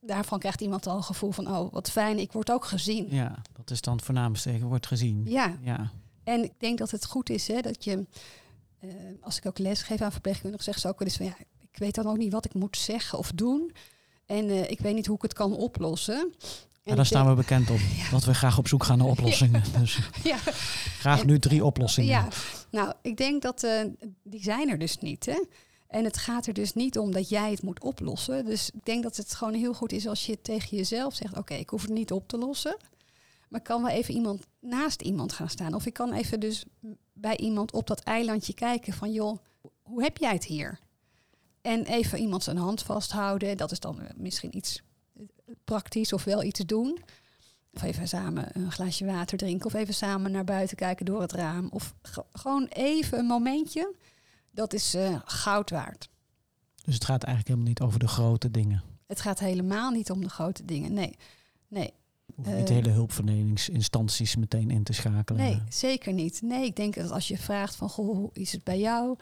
Daarvan 0.00 0.38
krijgt 0.38 0.60
iemand 0.60 0.86
al 0.86 0.96
een 0.96 1.02
gevoel 1.02 1.30
van: 1.30 1.56
Oh, 1.56 1.72
wat 1.72 1.90
fijn, 1.90 2.18
ik 2.18 2.32
word 2.32 2.50
ook 2.50 2.64
gezien. 2.64 3.06
Ja, 3.10 3.42
dat 3.52 3.70
is 3.70 3.80
dan 3.80 3.96
het 3.96 4.04
voornaamste, 4.04 4.52
je 4.52 4.64
wordt 4.64 4.86
gezien. 4.86 5.22
Ja. 5.24 5.58
ja. 5.62 5.90
En 6.24 6.44
ik 6.44 6.52
denk 6.58 6.78
dat 6.78 6.90
het 6.90 7.06
goed 7.06 7.30
is 7.30 7.48
hè, 7.48 7.60
dat 7.60 7.84
je 7.84 8.06
uh, 8.80 8.92
als 9.20 9.36
ik 9.36 9.46
ook 9.46 9.58
les 9.58 9.82
geef 9.82 10.00
aan 10.00 10.12
verpleegkundigen, 10.12 10.64
zeggen 10.64 10.82
ze 10.82 10.88
ook 10.88 10.98
wel 10.98 11.08
eens 11.08 11.16
van 11.16 11.26
ja, 11.26 11.36
ik 11.72 11.78
weet 11.78 11.94
dan 11.94 12.06
ook 12.06 12.16
niet 12.16 12.32
wat 12.32 12.44
ik 12.44 12.54
moet 12.54 12.76
zeggen 12.76 13.18
of 13.18 13.32
doen. 13.34 13.72
En 14.26 14.44
uh, 14.44 14.70
ik 14.70 14.80
weet 14.80 14.94
niet 14.94 15.06
hoe 15.06 15.16
ik 15.16 15.22
het 15.22 15.32
kan 15.32 15.56
oplossen. 15.56 16.34
Ja, 16.82 16.94
daar 16.94 17.06
staan 17.06 17.28
we 17.28 17.34
bekend 17.34 17.70
op. 17.70 17.78
Ja. 17.96 18.10
Dat 18.10 18.24
we 18.24 18.34
graag 18.34 18.58
op 18.58 18.68
zoek 18.68 18.84
gaan 18.84 18.98
naar 18.98 19.06
oplossingen. 19.16 19.62
Ja. 19.72 19.78
Dus 19.80 19.98
ja. 20.22 20.36
graag 20.98 21.20
en, 21.20 21.26
nu 21.26 21.38
drie 21.38 21.64
oplossingen. 21.64 22.10
Ja, 22.10 22.28
nou, 22.70 22.92
ik 23.02 23.16
denk 23.16 23.42
dat 23.42 23.64
uh, 23.64 23.70
die 24.22 24.42
zijn 24.42 24.70
er 24.70 24.78
dus 24.78 24.98
niet. 24.98 25.26
Hè? 25.26 25.44
En 25.88 26.04
het 26.04 26.16
gaat 26.16 26.46
er 26.46 26.52
dus 26.52 26.74
niet 26.74 26.98
om 26.98 27.12
dat 27.12 27.28
jij 27.28 27.50
het 27.50 27.62
moet 27.62 27.80
oplossen. 27.80 28.44
Dus 28.44 28.70
ik 28.70 28.84
denk 28.84 29.02
dat 29.02 29.16
het 29.16 29.34
gewoon 29.34 29.54
heel 29.54 29.74
goed 29.74 29.92
is 29.92 30.06
als 30.06 30.26
je 30.26 30.40
tegen 30.40 30.76
jezelf 30.76 31.14
zegt: 31.14 31.36
Oké, 31.36 31.54
ik 31.54 31.70
hoef 31.70 31.82
het 31.82 31.90
niet 31.90 32.12
op 32.12 32.28
te 32.28 32.38
lossen. 32.38 32.76
Maar 33.48 33.60
kan 33.60 33.82
wel 33.82 33.90
even 33.90 34.14
iemand 34.14 34.46
naast 34.60 35.02
iemand 35.02 35.32
gaan 35.32 35.48
staan. 35.48 35.74
Of 35.74 35.86
ik 35.86 35.92
kan 35.92 36.12
even 36.12 36.40
dus 36.40 36.64
bij 37.12 37.36
iemand 37.36 37.72
op 37.72 37.86
dat 37.86 38.00
eilandje 38.00 38.54
kijken 38.54 38.92
van 38.92 39.12
joh, 39.12 39.38
hoe 39.82 40.02
heb 40.02 40.16
jij 40.16 40.32
het 40.32 40.44
hier? 40.44 40.78
En 41.60 41.84
even 41.84 42.18
iemand 42.18 42.42
zijn 42.42 42.56
hand 42.56 42.82
vasthouden. 42.82 43.56
Dat 43.56 43.70
is 43.70 43.80
dan 43.80 44.00
misschien 44.16 44.56
iets 44.56 44.82
praktisch 45.64 46.12
of 46.12 46.24
wel 46.24 46.42
iets 46.42 46.60
doen. 46.60 46.98
Of 47.72 47.82
even 47.82 48.08
samen 48.08 48.48
een 48.52 48.72
glaasje 48.72 49.04
water 49.04 49.38
drinken. 49.38 49.66
Of 49.66 49.74
even 49.74 49.94
samen 49.94 50.32
naar 50.32 50.44
buiten 50.44 50.76
kijken 50.76 51.06
door 51.06 51.20
het 51.20 51.32
raam. 51.32 51.68
Of 51.70 51.94
gewoon 52.32 52.66
even 52.66 53.18
een 53.18 53.26
momentje. 53.26 53.94
Dat 54.58 54.72
is 54.72 54.94
uh, 54.94 55.20
goud 55.24 55.70
waard. 55.70 56.08
Dus 56.84 56.94
het 56.94 57.04
gaat 57.04 57.22
eigenlijk 57.22 57.48
helemaal 57.48 57.68
niet 57.68 57.80
over 57.80 57.98
de 57.98 58.08
grote 58.08 58.50
dingen. 58.50 58.82
Het 59.06 59.20
gaat 59.20 59.38
helemaal 59.38 59.90
niet 59.90 60.10
om 60.10 60.20
de 60.20 60.28
grote 60.28 60.64
dingen. 60.64 60.92
Nee. 60.92 61.16
Nee. 61.68 61.92
Hoef 62.34 62.46
niet 62.46 62.66
de 62.66 62.72
hele 62.72 62.90
hulpverleningsinstanties 62.90 64.36
meteen 64.36 64.70
in 64.70 64.82
te 64.82 64.92
schakelen. 64.92 65.42
Nee, 65.42 65.62
zeker 65.68 66.12
niet. 66.12 66.42
Nee, 66.42 66.64
ik 66.64 66.76
denk 66.76 66.94
dat 66.94 67.10
als 67.10 67.28
je 67.28 67.38
vraagt 67.38 67.76
van, 67.76 67.88
goh, 67.88 68.16
hoe 68.16 68.30
is 68.32 68.52
het 68.52 68.64
bij 68.64 68.78
jou? 68.78 69.16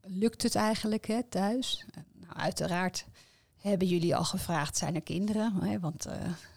Lukt 0.00 0.42
het 0.42 0.54
eigenlijk 0.54 1.06
hè, 1.06 1.22
thuis? 1.22 1.86
Nou, 2.20 2.34
uiteraard 2.34 3.06
hebben 3.56 3.88
jullie 3.88 4.16
al 4.16 4.24
gevraagd, 4.24 4.76
zijn 4.76 4.94
er 4.94 5.02
kinderen? 5.02 5.54
Hè, 5.62 5.80
want 5.80 6.06
uh, 6.06 6.12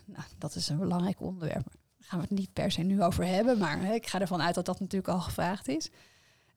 nou, 0.05 0.23
dat 0.37 0.55
is 0.55 0.69
een 0.69 0.77
belangrijk 0.77 1.21
onderwerp. 1.21 1.65
Daar 1.97 2.09
gaan 2.09 2.19
we 2.19 2.25
het 2.29 2.39
niet 2.39 2.53
per 2.53 2.71
se 2.71 2.81
nu 2.81 3.03
over 3.03 3.25
hebben, 3.25 3.57
maar 3.57 3.81
hè, 3.81 3.93
ik 3.93 4.07
ga 4.07 4.21
ervan 4.21 4.41
uit 4.41 4.55
dat 4.55 4.65
dat 4.65 4.79
natuurlijk 4.79 5.13
al 5.13 5.21
gevraagd 5.21 5.67
is. 5.67 5.89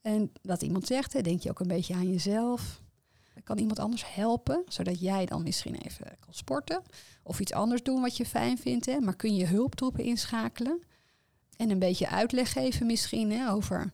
En 0.03 0.31
dat 0.41 0.61
iemand 0.61 0.87
zegt, 0.87 1.13
hè, 1.13 1.21
denk 1.21 1.41
je 1.41 1.49
ook 1.49 1.59
een 1.59 1.67
beetje 1.67 1.93
aan 1.93 2.09
jezelf. 2.09 2.81
Kan 3.43 3.57
iemand 3.57 3.79
anders 3.79 4.13
helpen, 4.15 4.63
zodat 4.67 4.99
jij 4.99 5.25
dan 5.25 5.43
misschien 5.43 5.75
even 5.75 6.05
kan 6.19 6.33
sporten 6.33 6.81
of 7.23 7.39
iets 7.39 7.53
anders 7.53 7.83
doen 7.83 8.01
wat 8.01 8.17
je 8.17 8.25
fijn 8.25 8.57
vindt. 8.57 8.85
Hè? 8.85 8.99
Maar 8.99 9.15
kun 9.15 9.35
je 9.35 9.45
hulptroepen 9.45 10.03
inschakelen 10.03 10.83
en 11.57 11.69
een 11.69 11.79
beetje 11.79 12.09
uitleg 12.09 12.51
geven 12.51 12.85
misschien 12.85 13.31
hè, 13.31 13.51
over 13.51 13.93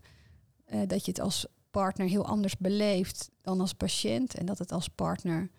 uh, 0.68 0.82
dat 0.88 1.06
je 1.06 1.12
het 1.12 1.20
als 1.20 1.46
partner 1.72 2.08
heel 2.08 2.26
anders 2.26 2.58
beleeft 2.58 3.30
dan 3.42 3.62
als 3.62 3.74
patiënt 3.74 4.36
en 4.36 4.46
dat 4.46 4.60
het 4.60 4.72
als 4.72 4.88
partner 4.88 5.50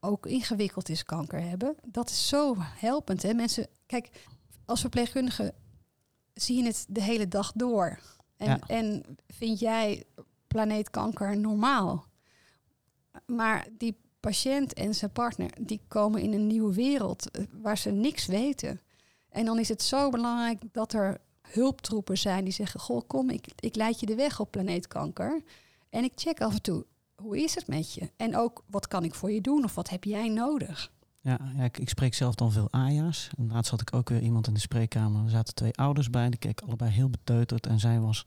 ook 0.00 0.26
ingewikkeld 0.26 0.88
is 0.88 1.04
kanker 1.04 1.42
hebben. 1.42 1.74
Dat 1.86 2.10
is 2.10 2.28
zo 2.28 2.54
helpend. 2.58 3.22
Hè? 3.22 3.34
Mensen, 3.34 3.66
kijk, 3.86 4.26
als 4.64 4.80
verpleegkundige 4.80 5.54
zie 6.34 6.56
je 6.56 6.64
het 6.64 6.86
de 6.88 7.02
hele 7.02 7.28
dag 7.28 7.52
door. 7.54 7.98
En, 8.42 8.48
ja. 8.48 8.58
en 8.66 9.02
vind 9.26 9.58
jij 9.58 10.04
planeetkanker 10.46 11.36
normaal? 11.36 12.04
Maar 13.26 13.66
die 13.78 13.96
patiënt 14.20 14.72
en 14.72 14.94
zijn 14.94 15.12
partner, 15.12 15.50
die 15.60 15.80
komen 15.88 16.20
in 16.20 16.32
een 16.32 16.46
nieuwe 16.46 16.74
wereld 16.74 17.30
eh, 17.30 17.44
waar 17.52 17.78
ze 17.78 17.90
niks 17.90 18.26
weten. 18.26 18.80
En 19.28 19.44
dan 19.44 19.58
is 19.58 19.68
het 19.68 19.82
zo 19.82 20.10
belangrijk 20.10 20.62
dat 20.72 20.92
er 20.92 21.20
hulptroepen 21.48 22.18
zijn 22.18 22.44
die 22.44 22.52
zeggen: 22.52 22.80
Goh, 22.80 23.02
kom, 23.06 23.30
ik, 23.30 23.46
ik 23.56 23.76
leid 23.76 24.00
je 24.00 24.06
de 24.06 24.14
weg 24.14 24.40
op 24.40 24.50
planeetkanker. 24.50 25.42
En 25.90 26.04
ik 26.04 26.12
check 26.14 26.40
af 26.40 26.52
en 26.52 26.62
toe, 26.62 26.86
hoe 27.14 27.42
is 27.42 27.54
het 27.54 27.66
met 27.66 27.94
je? 27.94 28.10
En 28.16 28.36
ook, 28.36 28.64
wat 28.66 28.88
kan 28.88 29.04
ik 29.04 29.14
voor 29.14 29.30
je 29.30 29.40
doen 29.40 29.64
of 29.64 29.74
wat 29.74 29.88
heb 29.88 30.04
jij 30.04 30.28
nodig? 30.28 30.92
Ja, 31.22 31.38
ja 31.56 31.64
ik, 31.64 31.78
ik, 31.78 31.88
spreek 31.88 32.14
zelf 32.14 32.34
dan 32.34 32.52
veel 32.52 32.70
AJA's. 32.70 33.30
En 33.38 33.48
laatst 33.52 33.70
had 33.70 33.80
ik 33.80 33.94
ook 33.94 34.08
weer 34.08 34.20
iemand 34.20 34.46
in 34.46 34.54
de 34.54 34.60
spreekkamer. 34.60 35.24
Er 35.24 35.30
zaten 35.30 35.54
twee 35.54 35.76
ouders 35.76 36.10
bij, 36.10 36.30
die 36.30 36.38
keken 36.38 36.66
allebei 36.66 36.90
heel 36.90 37.10
beteuterd. 37.10 37.66
En 37.66 37.80
zij 37.80 38.00
was 38.00 38.26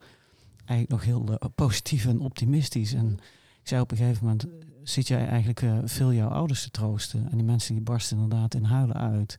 eigenlijk 0.66 0.90
nog 0.90 1.04
heel 1.04 1.32
uh, 1.32 1.36
positief 1.56 2.06
en 2.06 2.20
optimistisch. 2.20 2.94
En 2.94 3.20
ik 3.62 3.68
zei 3.68 3.82
op 3.82 3.92
een 3.92 3.98
gegeven 3.98 4.24
moment, 4.26 4.46
zit 4.84 5.08
jij 5.08 5.28
eigenlijk 5.28 5.62
uh, 5.62 5.78
veel 5.84 6.14
jouw 6.14 6.30
ouders 6.30 6.64
te 6.64 6.72
troosten? 6.72 7.32
En 7.32 7.38
die 7.38 7.46
mensen 7.46 7.74
die 7.74 7.84
barsten 7.84 8.18
inderdaad 8.18 8.54
in 8.54 8.64
huilen 8.64 8.96
uit. 8.96 9.38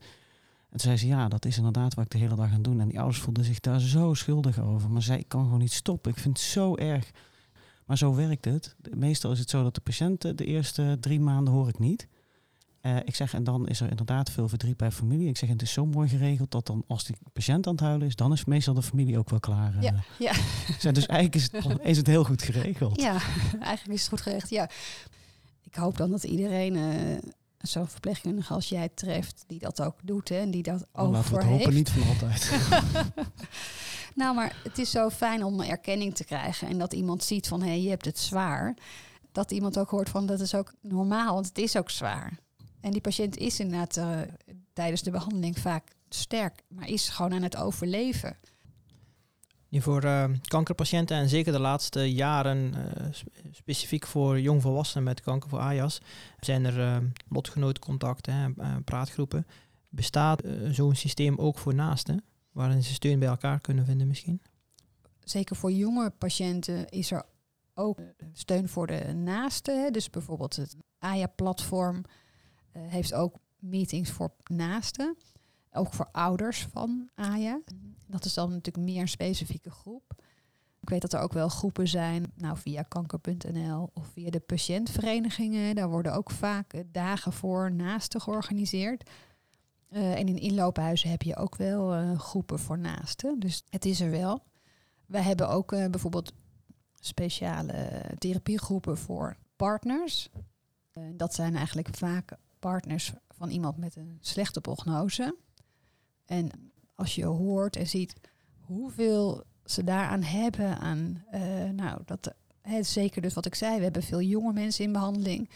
En 0.70 0.78
toen 0.78 0.80
zei 0.80 0.96
ze, 0.96 1.06
ja, 1.06 1.28
dat 1.28 1.44
is 1.44 1.56
inderdaad 1.56 1.94
wat 1.94 2.04
ik 2.04 2.10
de 2.10 2.18
hele 2.18 2.34
dag 2.34 2.52
aan 2.52 2.62
doen. 2.62 2.80
En 2.80 2.88
die 2.88 2.98
ouders 2.98 3.20
voelden 3.20 3.44
zich 3.44 3.60
daar 3.60 3.80
zo 3.80 4.14
schuldig 4.14 4.60
over. 4.60 4.90
Maar 4.90 5.02
zij, 5.02 5.24
kan 5.28 5.44
gewoon 5.44 5.58
niet 5.58 5.72
stoppen. 5.72 6.10
Ik 6.10 6.18
vind 6.18 6.38
het 6.38 6.46
zo 6.46 6.76
erg. 6.76 7.10
Maar 7.86 7.98
zo 7.98 8.14
werkt 8.14 8.44
het. 8.44 8.76
Meestal 8.94 9.32
is 9.32 9.38
het 9.38 9.50
zo 9.50 9.62
dat 9.62 9.74
de 9.74 9.80
patiënten 9.80 10.36
de 10.36 10.44
eerste 10.44 10.96
drie 11.00 11.20
maanden 11.20 11.54
hoor 11.54 11.68
ik 11.68 11.78
niet. 11.78 12.08
Uh, 12.86 12.96
ik 13.04 13.14
zeg, 13.14 13.34
en 13.34 13.44
dan 13.44 13.68
is 13.68 13.80
er 13.80 13.90
inderdaad 13.90 14.30
veel 14.30 14.48
verdriet 14.48 14.76
bij 14.76 14.90
familie. 14.90 15.28
Ik 15.28 15.36
zeg, 15.36 15.48
het 15.48 15.62
is 15.62 15.72
zo 15.72 15.86
mooi 15.86 16.08
geregeld 16.08 16.50
dat 16.50 16.66
dan 16.66 16.84
als 16.86 17.04
die 17.04 17.16
patiënt 17.32 17.66
aan 17.66 17.72
het 17.72 17.82
huilen 17.82 18.06
is, 18.06 18.16
dan 18.16 18.32
is 18.32 18.44
meestal 18.44 18.74
de 18.74 18.82
familie 18.82 19.18
ook 19.18 19.30
wel 19.30 19.40
klaar. 19.40 19.74
Ja, 19.80 19.92
uh, 19.92 19.98
ja. 20.18 20.32
Zeg, 20.78 20.92
dus 20.92 21.06
eigenlijk 21.06 21.34
is 21.34 21.42
het, 21.52 21.78
is 21.82 21.96
het 21.96 22.06
heel 22.06 22.24
goed 22.24 22.42
geregeld. 22.42 23.00
Ja, 23.00 23.10
eigenlijk 23.60 23.92
is 23.92 24.00
het 24.00 24.08
goed 24.08 24.20
geregeld. 24.20 24.50
Ja. 24.50 24.70
Ik 25.62 25.74
hoop 25.74 25.96
dan 25.96 26.10
dat 26.10 26.24
iedereen 26.24 26.76
uh, 26.76 27.18
zo'n 27.58 27.88
verpleegkundige 27.88 28.54
als 28.54 28.68
jij 28.68 28.88
treft, 28.94 29.44
die 29.46 29.58
dat 29.58 29.80
ook 29.80 29.96
doet 30.02 30.28
hè, 30.28 30.36
en 30.36 30.50
die 30.50 30.62
dat 30.62 30.86
ook 30.92 31.12
laten 31.12 31.28
voor 31.28 31.38
we 31.38 31.44
het 31.44 31.52
hopen 31.52 31.72
heeft. 31.72 31.76
niet 31.76 31.90
van 31.90 32.08
altijd. 32.08 32.50
Nou, 34.14 34.34
maar 34.34 34.56
het 34.62 34.78
is 34.78 34.90
zo 34.90 35.10
fijn 35.10 35.44
om 35.44 35.60
erkenning 35.60 36.14
te 36.14 36.24
krijgen 36.24 36.68
en 36.68 36.78
dat 36.78 36.92
iemand 36.92 37.24
ziet 37.24 37.48
van 37.48 37.60
hé, 37.60 37.68
hey, 37.68 37.82
je 37.82 37.88
hebt 37.88 38.04
het 38.04 38.18
zwaar. 38.18 38.76
Dat 39.32 39.50
iemand 39.50 39.78
ook 39.78 39.90
hoort 39.90 40.08
van 40.08 40.26
dat 40.26 40.40
is 40.40 40.54
ook 40.54 40.74
normaal, 40.80 41.34
want 41.34 41.46
het 41.46 41.58
is 41.58 41.76
ook 41.76 41.90
zwaar. 41.90 42.38
En 42.86 42.92
die 42.92 43.00
patiënt 43.00 43.36
is 43.36 43.60
inderdaad 43.60 43.96
uh, 43.96 44.20
tijdens 44.72 45.02
de 45.02 45.10
behandeling 45.10 45.58
vaak 45.58 45.96
sterk, 46.08 46.62
maar 46.68 46.88
is 46.88 47.08
gewoon 47.08 47.32
aan 47.32 47.42
het 47.42 47.56
overleven. 47.56 48.36
voor 49.70 50.04
uh, 50.04 50.24
kankerpatiënten 50.42 51.16
en 51.16 51.28
zeker 51.28 51.52
de 51.52 51.58
laatste 51.58 52.12
jaren, 52.12 52.74
uh, 52.74 53.06
specifiek 53.50 54.06
voor 54.06 54.40
jongvolwassenen 54.40 55.04
met 55.04 55.20
kanker 55.20 55.48
voor 55.48 55.58
AJAS, 55.58 56.00
zijn 56.40 56.64
er 56.64 57.02
lotgenootcontacten, 57.28 58.56
praatgroepen. 58.84 59.46
Bestaat 59.88 60.42
zo'n 60.70 60.94
systeem 60.94 61.38
ook 61.38 61.58
voor 61.58 61.74
naasten, 61.74 62.24
waarin 62.52 62.82
ze 62.82 62.94
steun 62.94 63.18
bij 63.18 63.28
elkaar 63.28 63.60
kunnen 63.60 63.84
vinden 63.84 64.06
misschien? 64.06 64.42
Zeker 65.24 65.56
voor 65.56 65.72
jonge 65.72 66.10
patiënten 66.10 66.88
is 66.88 67.10
er 67.10 67.22
ook 67.74 67.98
steun 68.32 68.68
voor 68.68 68.86
de 68.86 69.12
naasten. 69.14 69.92
Dus 69.92 70.10
bijvoorbeeld 70.10 70.56
het 70.56 70.76
AJA-platform 70.98 72.04
heeft 72.78 73.14
ook 73.14 73.36
meetings 73.58 74.10
voor 74.10 74.30
naasten. 74.44 75.16
Ook 75.72 75.92
voor 75.92 76.08
ouders 76.12 76.66
van 76.72 77.08
AJA. 77.14 77.60
Dat 78.06 78.24
is 78.24 78.34
dan 78.34 78.50
natuurlijk 78.50 78.86
meer 78.86 79.00
een 79.00 79.08
specifieke 79.08 79.70
groep. 79.70 80.14
Ik 80.80 80.88
weet 80.88 81.00
dat 81.00 81.12
er 81.12 81.20
ook 81.20 81.32
wel 81.32 81.48
groepen 81.48 81.88
zijn, 81.88 82.32
nou 82.34 82.58
via 82.58 82.82
kanker.nl 82.82 83.90
of 83.94 84.06
via 84.06 84.30
de 84.30 84.40
patiëntverenigingen. 84.40 85.74
Daar 85.74 85.88
worden 85.88 86.14
ook 86.14 86.30
vaak 86.30 86.84
dagen 86.92 87.32
voor 87.32 87.72
naasten 87.72 88.20
georganiseerd. 88.20 89.10
Uh, 89.90 90.18
en 90.18 90.28
in 90.28 90.38
inloophuizen 90.38 91.10
heb 91.10 91.22
je 91.22 91.36
ook 91.36 91.56
wel 91.56 92.16
groepen 92.16 92.58
voor 92.58 92.78
naasten. 92.78 93.40
Dus 93.40 93.64
het 93.68 93.84
is 93.84 94.00
er 94.00 94.10
wel. 94.10 94.42
Wij 95.06 95.22
hebben 95.22 95.48
ook 95.48 95.70
bijvoorbeeld 95.70 96.32
speciale 96.94 98.04
therapiegroepen 98.18 98.98
voor 98.98 99.36
partners. 99.56 100.28
dat 101.16 101.34
zijn 101.34 101.56
eigenlijk 101.56 101.88
vaak 101.96 102.36
partners 102.58 103.12
van 103.28 103.50
iemand 103.50 103.76
met 103.76 103.96
een 103.96 104.18
slechte 104.20 104.60
prognose. 104.60 105.36
En 106.24 106.50
als 106.94 107.14
je 107.14 107.24
hoort 107.24 107.76
en 107.76 107.86
ziet 107.86 108.14
hoeveel 108.60 109.44
ze 109.64 109.84
daaraan 109.84 110.22
hebben, 110.22 110.78
aan, 110.78 111.24
uh, 111.34 111.70
nou, 111.70 112.00
dat, 112.04 112.34
hè, 112.60 112.82
zeker 112.82 113.22
dus 113.22 113.34
wat 113.34 113.46
ik 113.46 113.54
zei, 113.54 113.76
we 113.76 113.82
hebben 113.82 114.02
veel 114.02 114.20
jonge 114.20 114.52
mensen 114.52 114.84
in 114.84 114.92
behandeling. 114.92 115.50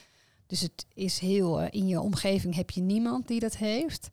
Dus 0.47 0.61
het 0.61 0.87
is 0.95 1.19
heel, 1.19 1.63
uh, 1.63 1.67
in 1.71 1.87
je 1.87 2.01
omgeving 2.01 2.55
heb 2.55 2.71
je 2.71 2.81
niemand 2.81 3.29
die 3.29 3.41
dat 3.41 3.57
heeft. 3.57 4.09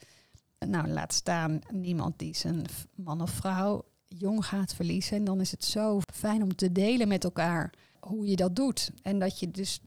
Nou, 0.60 0.88
laat 0.88 1.13
staan 1.13 1.60
niemand 1.72 2.20
die 2.20 2.36
zijn 2.36 2.65
man 2.96 3.22
of 3.22 3.29
vrouw 3.29 3.86
jong 4.08 4.46
gaat 4.46 4.74
verliezen. 4.74 5.17
En 5.17 5.24
dan 5.24 5.39
is 5.39 5.51
het 5.51 5.63
zo 5.63 6.00
fijn 6.13 6.44
om 6.44 6.56
te 6.56 6.72
delen 6.72 7.08
met 7.08 7.24
elkaar 7.24 7.74
hoe 8.00 8.27
je 8.27 8.36
dat 8.36 8.56
doet. 8.56 8.91
En 9.01 9.20
dat 9.20 9.39
je 9.39 9.51
dus 9.51 9.79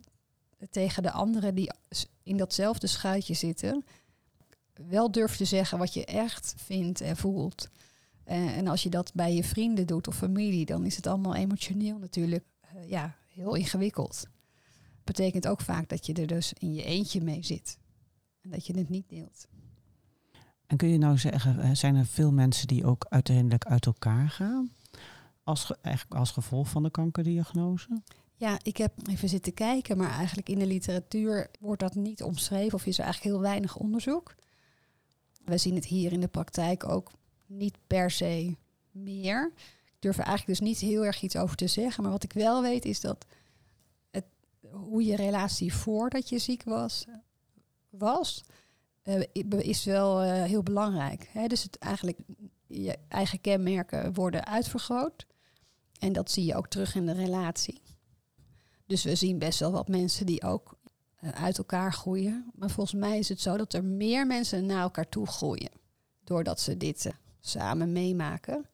tegen 0.70 1.02
de 1.02 1.10
anderen 1.10 1.54
die 1.54 1.72
in 2.22 2.36
datzelfde 2.36 2.86
schuitje 2.86 3.34
zitten, 3.34 3.84
wel 4.88 5.10
durft 5.10 5.36
te 5.36 5.44
zeggen 5.44 5.78
wat 5.78 5.94
je 5.94 6.04
echt 6.04 6.54
vindt 6.56 7.00
en 7.00 7.16
voelt. 7.16 7.68
En 8.24 8.66
als 8.66 8.82
je 8.82 8.90
dat 8.90 9.14
bij 9.14 9.34
je 9.34 9.44
vrienden 9.44 9.86
doet 9.86 10.08
of 10.08 10.16
familie, 10.16 10.66
dan 10.66 10.84
is 10.84 10.96
het 10.96 11.06
allemaal 11.06 11.34
emotioneel 11.34 11.98
natuurlijk 11.98 12.44
uh, 12.74 12.88
ja, 12.88 13.16
heel 13.26 13.54
ingewikkeld. 13.54 14.26
Betekent 15.04 15.48
ook 15.48 15.60
vaak 15.60 15.88
dat 15.88 16.06
je 16.06 16.12
er 16.12 16.26
dus 16.26 16.52
in 16.52 16.74
je 16.74 16.84
eentje 16.84 17.20
mee 17.20 17.44
zit. 17.44 17.78
En 18.40 18.50
dat 18.50 18.66
je 18.66 18.78
het 18.78 18.88
niet 18.88 19.08
deelt. 19.08 19.46
En 20.66 20.76
kun 20.76 20.88
je 20.88 20.98
nou 20.98 21.18
zeggen, 21.18 21.76
zijn 21.76 21.96
er 21.96 22.06
veel 22.06 22.32
mensen 22.32 22.66
die 22.66 22.84
ook 22.84 23.06
uiteindelijk 23.08 23.64
uit 23.64 23.86
elkaar 23.86 24.28
gaan? 24.28 24.72
Als, 25.44 25.72
eigenlijk 25.80 26.20
als 26.20 26.30
gevolg 26.30 26.68
van 26.68 26.82
de 26.82 26.90
kankerdiagnose? 26.90 28.02
Ja, 28.40 28.58
ik 28.62 28.76
heb 28.76 28.92
even 29.08 29.28
zitten 29.28 29.54
kijken, 29.54 29.96
maar 29.96 30.10
eigenlijk 30.10 30.48
in 30.48 30.58
de 30.58 30.66
literatuur 30.66 31.50
wordt 31.58 31.80
dat 31.80 31.94
niet 31.94 32.22
omschreven 32.22 32.74
of 32.74 32.86
is 32.86 32.98
er 32.98 33.04
eigenlijk 33.04 33.34
heel 33.34 33.42
weinig 33.42 33.76
onderzoek. 33.76 34.34
We 35.44 35.58
zien 35.58 35.74
het 35.74 35.84
hier 35.84 36.12
in 36.12 36.20
de 36.20 36.28
praktijk 36.28 36.88
ook 36.88 37.10
niet 37.46 37.76
per 37.86 38.10
se 38.10 38.56
meer. 38.90 39.52
Ik 39.84 39.96
durf 39.98 40.18
er 40.18 40.24
eigenlijk 40.24 40.58
dus 40.58 40.68
niet 40.68 40.78
heel 40.78 41.04
erg 41.04 41.22
iets 41.22 41.36
over 41.36 41.56
te 41.56 41.66
zeggen. 41.66 42.02
Maar 42.02 42.12
wat 42.12 42.22
ik 42.22 42.32
wel 42.32 42.62
weet 42.62 42.84
is 42.84 43.00
dat 43.00 43.26
het, 44.10 44.24
hoe 44.70 45.04
je 45.04 45.16
relatie 45.16 45.74
voordat 45.74 46.28
je 46.28 46.38
ziek 46.38 46.62
was, 46.64 47.04
was 47.88 48.44
uh, 49.04 49.22
is 49.58 49.84
wel 49.84 50.24
uh, 50.24 50.42
heel 50.42 50.62
belangrijk. 50.62 51.30
Dus 51.46 51.62
het 51.62 51.78
eigenlijk 51.78 52.18
je 52.66 52.98
eigen 53.08 53.40
kenmerken 53.40 54.14
worden 54.14 54.46
uitvergroot. 54.46 55.26
En 55.98 56.12
dat 56.12 56.30
zie 56.30 56.44
je 56.44 56.56
ook 56.56 56.68
terug 56.68 56.94
in 56.94 57.06
de 57.06 57.12
relatie. 57.12 57.89
Dus 58.90 59.04
we 59.04 59.14
zien 59.14 59.38
best 59.38 59.58
wel 59.58 59.72
wat 59.72 59.88
mensen 59.88 60.26
die 60.26 60.42
ook 60.42 60.78
uh, 61.20 61.30
uit 61.30 61.58
elkaar 61.58 61.92
groeien. 61.92 62.50
Maar 62.54 62.70
volgens 62.70 63.00
mij 63.00 63.18
is 63.18 63.28
het 63.28 63.40
zo 63.40 63.56
dat 63.56 63.72
er 63.72 63.84
meer 63.84 64.26
mensen 64.26 64.66
naar 64.66 64.82
elkaar 64.82 65.08
toe 65.08 65.26
groeien. 65.26 65.70
Doordat 66.24 66.60
ze 66.60 66.76
dit 66.76 67.04
uh, 67.04 67.12
samen 67.40 67.92
meemaken. 67.92 68.66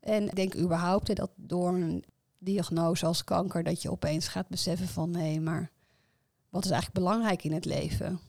En 0.00 0.26
ik 0.26 0.36
denk 0.36 0.56
überhaupt 0.56 1.16
dat 1.16 1.30
door 1.36 1.68
een 1.68 2.04
diagnose 2.38 3.06
als 3.06 3.24
kanker, 3.24 3.62
dat 3.62 3.82
je 3.82 3.90
opeens 3.90 4.28
gaat 4.28 4.48
beseffen 4.48 4.88
van 4.88 5.14
hé, 5.14 5.38
maar 5.38 5.70
wat 6.48 6.64
is 6.64 6.70
eigenlijk 6.70 7.04
belangrijk 7.04 7.44
in 7.44 7.52
het 7.52 7.64
leven? 7.64 8.20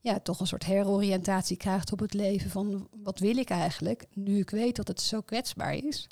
Ja, 0.00 0.20
toch 0.20 0.40
een 0.40 0.46
soort 0.46 0.64
heroriëntatie 0.64 1.56
krijgt 1.56 1.92
op 1.92 1.98
het 1.98 2.14
leven 2.14 2.50
van 2.50 2.88
wat 3.02 3.18
wil 3.18 3.36
ik 3.36 3.50
eigenlijk, 3.50 4.06
nu 4.12 4.38
ik 4.38 4.50
weet 4.50 4.76
dat 4.76 4.88
het 4.88 5.00
zo 5.00 5.20
kwetsbaar 5.20 5.74
is. 5.74 6.08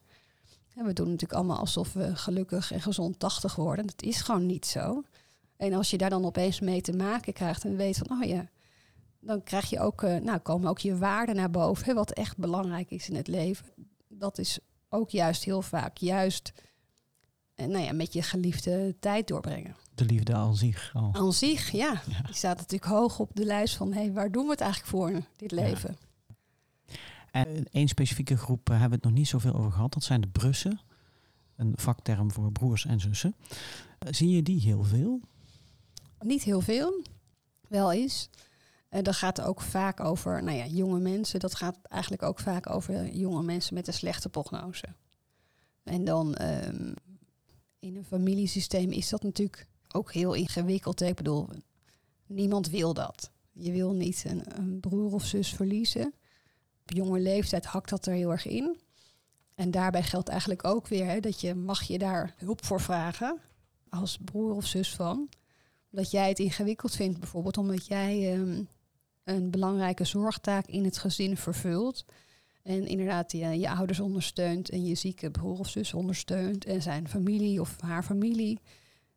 En 0.76 0.84
we 0.84 0.92
doen 0.92 1.06
natuurlijk 1.06 1.32
allemaal 1.32 1.58
alsof 1.58 1.92
we 1.92 2.16
gelukkig 2.16 2.72
en 2.72 2.80
gezond 2.80 3.18
80 3.18 3.54
worden. 3.54 3.86
Dat 3.86 4.02
is 4.02 4.20
gewoon 4.20 4.46
niet 4.46 4.66
zo. 4.66 5.02
En 5.56 5.72
als 5.72 5.90
je 5.90 5.98
daar 5.98 6.10
dan 6.10 6.24
opeens 6.24 6.60
mee 6.60 6.80
te 6.80 6.92
maken 6.92 7.32
krijgt 7.32 7.64
en 7.64 7.76
weet 7.76 7.96
van, 7.96 8.18
oh 8.18 8.28
ja, 8.28 8.48
dan 9.20 9.42
krijg 9.42 9.70
je 9.70 9.80
ook, 9.80 10.02
uh, 10.02 10.16
nou, 10.16 10.38
komen 10.38 10.68
ook 10.70 10.78
je 10.78 10.98
waarden 10.98 11.36
naar 11.36 11.50
boven, 11.50 11.94
wat 11.94 12.12
echt 12.12 12.36
belangrijk 12.36 12.90
is 12.90 13.08
in 13.08 13.16
het 13.16 13.28
leven. 13.28 13.66
Dat 14.08 14.38
is 14.38 14.58
ook 14.88 15.10
juist 15.10 15.44
heel 15.44 15.62
vaak 15.62 15.96
juist 15.96 16.52
uh, 17.56 17.66
nou 17.66 17.84
ja, 17.84 17.92
met 17.92 18.12
je 18.12 18.22
geliefde 18.22 18.96
tijd 19.00 19.28
doorbrengen. 19.28 19.76
De 19.94 20.04
liefde 20.04 20.34
aan 20.34 20.56
zich 20.56 20.90
al. 20.94 21.10
Aan 21.12 21.32
zich, 21.32 21.70
ja. 21.70 22.02
ja. 22.08 22.22
Die 22.22 22.34
staat 22.34 22.56
natuurlijk 22.56 22.90
hoog 22.90 23.18
op 23.18 23.30
de 23.34 23.44
lijst 23.44 23.76
van, 23.76 23.92
hé, 23.92 24.00
hey, 24.00 24.12
waar 24.12 24.32
doen 24.32 24.44
we 24.44 24.50
het 24.50 24.60
eigenlijk 24.60 24.90
voor, 24.90 25.20
dit 25.36 25.50
leven? 25.50 25.96
Ja. 26.00 26.05
En 27.44 27.66
één 27.70 27.88
specifieke 27.88 28.36
groep 28.36 28.70
uh, 28.70 28.80
hebben 28.80 28.88
we 28.88 28.94
het 28.94 29.04
nog 29.04 29.14
niet 29.14 29.28
zoveel 29.28 29.54
over 29.54 29.72
gehad. 29.72 29.92
Dat 29.92 30.02
zijn 30.02 30.20
de 30.20 30.28
Brussen. 30.28 30.80
Een 31.56 31.72
vakterm 31.76 32.30
voor 32.30 32.52
broers 32.52 32.84
en 32.86 33.00
zussen. 33.00 33.34
zie 34.10 34.28
je 34.28 34.42
die 34.42 34.60
heel 34.60 34.84
veel? 34.84 35.20
Niet 36.20 36.42
heel 36.42 36.60
veel, 36.60 37.02
wel 37.68 37.92
eens. 37.92 38.28
En 38.88 39.04
dat 39.04 39.14
gaat 39.14 39.40
ook 39.40 39.60
vaak 39.60 40.00
over 40.00 40.42
nou 40.42 40.56
ja, 40.56 40.66
jonge 40.66 40.98
mensen. 40.98 41.40
Dat 41.40 41.54
gaat 41.54 41.78
eigenlijk 41.82 42.22
ook 42.22 42.38
vaak 42.38 42.70
over 42.70 43.14
jonge 43.16 43.42
mensen 43.42 43.74
met 43.74 43.86
een 43.86 43.92
slechte 43.92 44.28
prognose. 44.28 44.86
En 45.82 46.04
dan 46.04 46.36
um, 46.42 46.94
in 47.78 47.96
een 47.96 48.04
familiesysteem 48.04 48.90
is 48.90 49.08
dat 49.08 49.22
natuurlijk 49.22 49.66
ook 49.92 50.12
heel 50.12 50.34
ingewikkeld. 50.34 51.00
Ik 51.00 51.14
bedoel, 51.14 51.48
niemand 52.26 52.68
wil 52.68 52.94
dat. 52.94 53.30
Je 53.52 53.72
wil 53.72 53.92
niet 53.92 54.24
een, 54.26 54.58
een 54.58 54.80
broer 54.80 55.12
of 55.12 55.24
zus 55.24 55.54
verliezen. 55.54 56.14
Jonge 56.86 57.20
leeftijd 57.20 57.64
hakt 57.64 57.90
dat 57.90 58.06
er 58.06 58.14
heel 58.14 58.30
erg 58.30 58.46
in. 58.46 58.76
En 59.54 59.70
daarbij 59.70 60.02
geldt 60.02 60.28
eigenlijk 60.28 60.64
ook 60.64 60.88
weer 60.88 61.06
hè, 61.06 61.20
dat 61.20 61.40
je 61.40 61.54
mag 61.54 61.82
je 61.82 61.98
daar 61.98 62.34
hulp 62.36 62.64
voor 62.64 62.80
vragen 62.80 63.40
als 63.88 64.18
broer 64.24 64.54
of 64.54 64.66
zus 64.66 64.94
van 64.94 65.28
dat 65.96 66.10
jij 66.10 66.28
het 66.28 66.38
ingewikkeld 66.38 66.96
vindt, 66.96 67.18
bijvoorbeeld 67.18 67.58
omdat 67.58 67.86
jij 67.86 68.34
um, 68.34 68.68
een 69.24 69.50
belangrijke 69.50 70.04
zorgtaak 70.04 70.66
in 70.66 70.84
het 70.84 70.98
gezin 70.98 71.36
vervult. 71.36 72.04
En 72.62 72.86
inderdaad 72.86 73.32
je, 73.32 73.58
je 73.58 73.70
ouders 73.70 74.00
ondersteunt 74.00 74.70
en 74.70 74.84
je 74.84 74.94
zieke 74.94 75.30
broer 75.30 75.58
of 75.58 75.68
zus 75.68 75.94
ondersteunt. 75.94 76.64
En 76.64 76.82
zijn 76.82 77.08
familie 77.08 77.60
of 77.60 77.80
haar 77.80 78.02
familie, 78.02 78.58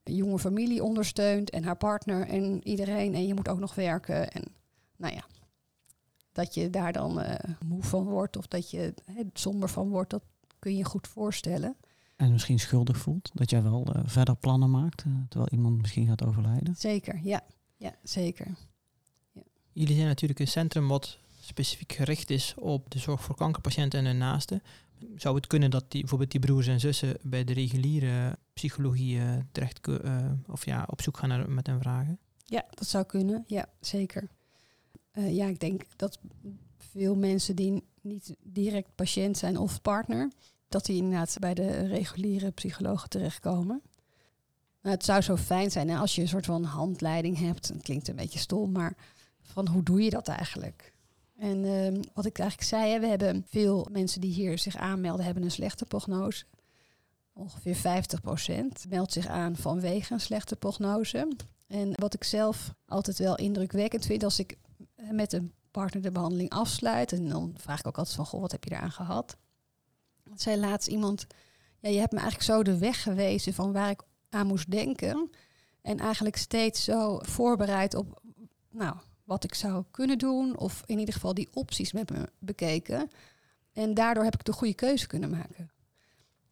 jonge 0.03 0.39
familie 0.39 0.83
ondersteunt. 0.83 1.49
En 1.49 1.63
haar 1.63 1.77
partner 1.77 2.27
en 2.27 2.67
iedereen. 2.67 3.13
En 3.13 3.27
je 3.27 3.33
moet 3.33 3.47
ook 3.47 3.59
nog 3.59 3.75
werken. 3.75 4.31
En 4.31 4.43
nou 4.97 5.13
ja, 5.13 5.23
dat 6.39 6.53
je 6.53 6.69
daar 6.69 6.93
dan 6.93 7.19
uh, 7.19 7.33
moe 7.65 7.83
van 7.83 8.03
wordt 8.03 8.37
of 8.37 8.47
dat 8.47 8.71
je 8.71 8.93
he, 9.05 9.23
somber 9.33 9.69
van 9.69 9.89
wordt, 9.89 10.09
dat 10.09 10.23
kun 10.59 10.75
je 10.75 10.83
goed 10.83 11.07
voorstellen. 11.07 11.75
En 12.15 12.31
misschien 12.31 12.59
schuldig 12.59 12.97
voelt 12.97 13.29
dat 13.33 13.49
jij 13.49 13.63
wel 13.63 13.95
uh, 13.95 14.01
verder 14.05 14.35
plannen 14.35 14.71
maakt, 14.71 15.03
uh, 15.07 15.13
terwijl 15.29 15.51
iemand 15.51 15.77
misschien 15.81 16.07
gaat 16.07 16.23
overlijden. 16.23 16.75
Zeker, 16.75 17.19
ja. 17.23 17.41
Ja, 17.77 17.95
zeker. 18.03 18.47
Ja. 19.31 19.41
Jullie 19.71 19.95
zijn 19.95 20.07
natuurlijk 20.07 20.39
een 20.39 20.47
centrum 20.47 20.87
wat 20.87 21.17
specifiek 21.39 21.91
gericht 21.91 22.29
is 22.29 22.53
op 22.57 22.89
de 22.91 22.99
zorg 22.99 23.21
voor 23.21 23.35
kankerpatiënten 23.35 23.99
en 23.99 24.05
hun 24.05 24.17
naasten. 24.17 24.61
Zou 25.15 25.35
het 25.35 25.47
kunnen 25.47 25.71
dat 25.71 25.91
die, 25.91 25.99
bijvoorbeeld 25.99 26.31
die 26.31 26.39
broers 26.39 26.67
en 26.67 26.79
zussen 26.79 27.17
bij 27.21 27.43
de 27.43 27.53
reguliere 27.53 28.37
psychologie 28.53 29.17
uh, 29.17 29.33
terecht 29.51 29.87
of 30.47 30.65
ja, 30.65 30.87
op 30.89 31.01
zoek 31.01 31.17
gaan 31.17 31.29
naar, 31.29 31.49
met 31.49 31.67
hun 31.67 31.79
vragen? 31.79 32.19
Ja, 32.45 32.65
dat 32.69 32.87
zou 32.87 33.05
kunnen. 33.05 33.43
Ja, 33.47 33.69
zeker. 33.79 34.29
Ja, 35.27 35.45
ik 35.45 35.59
denk 35.59 35.81
dat 35.95 36.19
veel 36.77 37.15
mensen 37.15 37.55
die 37.55 37.83
niet 38.01 38.35
direct 38.43 38.95
patiënt 38.95 39.37
zijn 39.37 39.57
of 39.57 39.81
partner, 39.81 40.31
dat 40.67 40.85
die 40.85 40.97
inderdaad 40.97 41.37
bij 41.39 41.53
de 41.53 41.85
reguliere 41.87 42.51
psychologen 42.51 43.09
terechtkomen. 43.09 43.81
Nou, 44.81 44.95
het 44.95 45.05
zou 45.05 45.21
zo 45.21 45.35
fijn 45.35 45.71
zijn 45.71 45.89
als 45.89 46.15
je 46.15 46.21
een 46.21 46.27
soort 46.27 46.45
van 46.45 46.63
handleiding 46.63 47.37
hebt. 47.37 47.67
Het 47.67 47.81
klinkt 47.81 48.07
een 48.07 48.15
beetje 48.15 48.39
stom, 48.39 48.71
maar 48.71 48.97
van 49.41 49.67
hoe 49.67 49.83
doe 49.83 50.01
je 50.01 50.09
dat 50.09 50.27
eigenlijk? 50.27 50.93
En 51.37 51.65
ehm, 51.65 52.01
wat 52.13 52.25
ik 52.25 52.39
eigenlijk 52.39 52.69
zei, 52.69 52.99
we 52.99 53.07
hebben 53.07 53.45
veel 53.49 53.87
mensen 53.91 54.21
die 54.21 54.33
hier 54.33 54.57
zich 54.57 54.75
aanmelden, 54.75 55.25
hebben 55.25 55.43
een 55.43 55.51
slechte 55.51 55.85
prognose. 55.85 56.45
Ongeveer 57.33 57.75
50% 57.75 58.89
meldt 58.89 59.11
zich 59.11 59.27
aan 59.27 59.55
vanwege 59.55 60.13
een 60.13 60.19
slechte 60.19 60.55
prognose. 60.55 61.27
En 61.67 61.91
wat 61.95 62.13
ik 62.13 62.23
zelf 62.23 62.73
altijd 62.87 63.17
wel 63.17 63.35
indrukwekkend 63.35 64.05
vind, 64.05 64.23
als 64.23 64.39
ik 64.39 64.57
met 65.11 65.33
een 65.33 65.53
partner 65.71 66.01
de 66.01 66.11
behandeling 66.11 66.49
afsluit, 66.49 67.11
en 67.11 67.29
dan 67.29 67.53
vraag 67.57 67.79
ik 67.79 67.87
ook 67.87 67.97
altijd 67.97 68.15
van, 68.15 68.25
goh, 68.25 68.41
wat 68.41 68.51
heb 68.51 68.63
je 68.63 68.71
eraan 68.71 68.91
gehad? 68.91 69.37
Zei 70.35 70.59
laatst 70.59 70.87
iemand, 70.87 71.27
ja, 71.79 71.89
je 71.89 71.99
hebt 71.99 72.11
me 72.11 72.19
eigenlijk 72.19 72.49
zo 72.49 72.63
de 72.63 72.77
weg 72.77 73.03
gewezen 73.03 73.53
van 73.53 73.71
waar 73.71 73.89
ik 73.89 74.01
aan 74.29 74.47
moest 74.47 74.71
denken. 74.71 75.29
En 75.81 75.99
eigenlijk 75.99 76.37
steeds 76.37 76.83
zo 76.83 77.19
voorbereid 77.21 77.93
op, 77.93 78.21
nou, 78.69 78.95
wat 79.23 79.43
ik 79.43 79.53
zou 79.53 79.83
kunnen 79.91 80.17
doen, 80.17 80.57
of 80.57 80.83
in 80.85 80.99
ieder 80.99 81.13
geval 81.13 81.33
die 81.33 81.49
opties 81.53 81.91
met 81.91 82.09
me 82.09 82.29
bekeken. 82.39 83.09
En 83.73 83.93
daardoor 83.93 84.23
heb 84.23 84.33
ik 84.33 84.43
de 84.43 84.53
goede 84.53 84.73
keuze 84.73 85.07
kunnen 85.07 85.29
maken. 85.29 85.71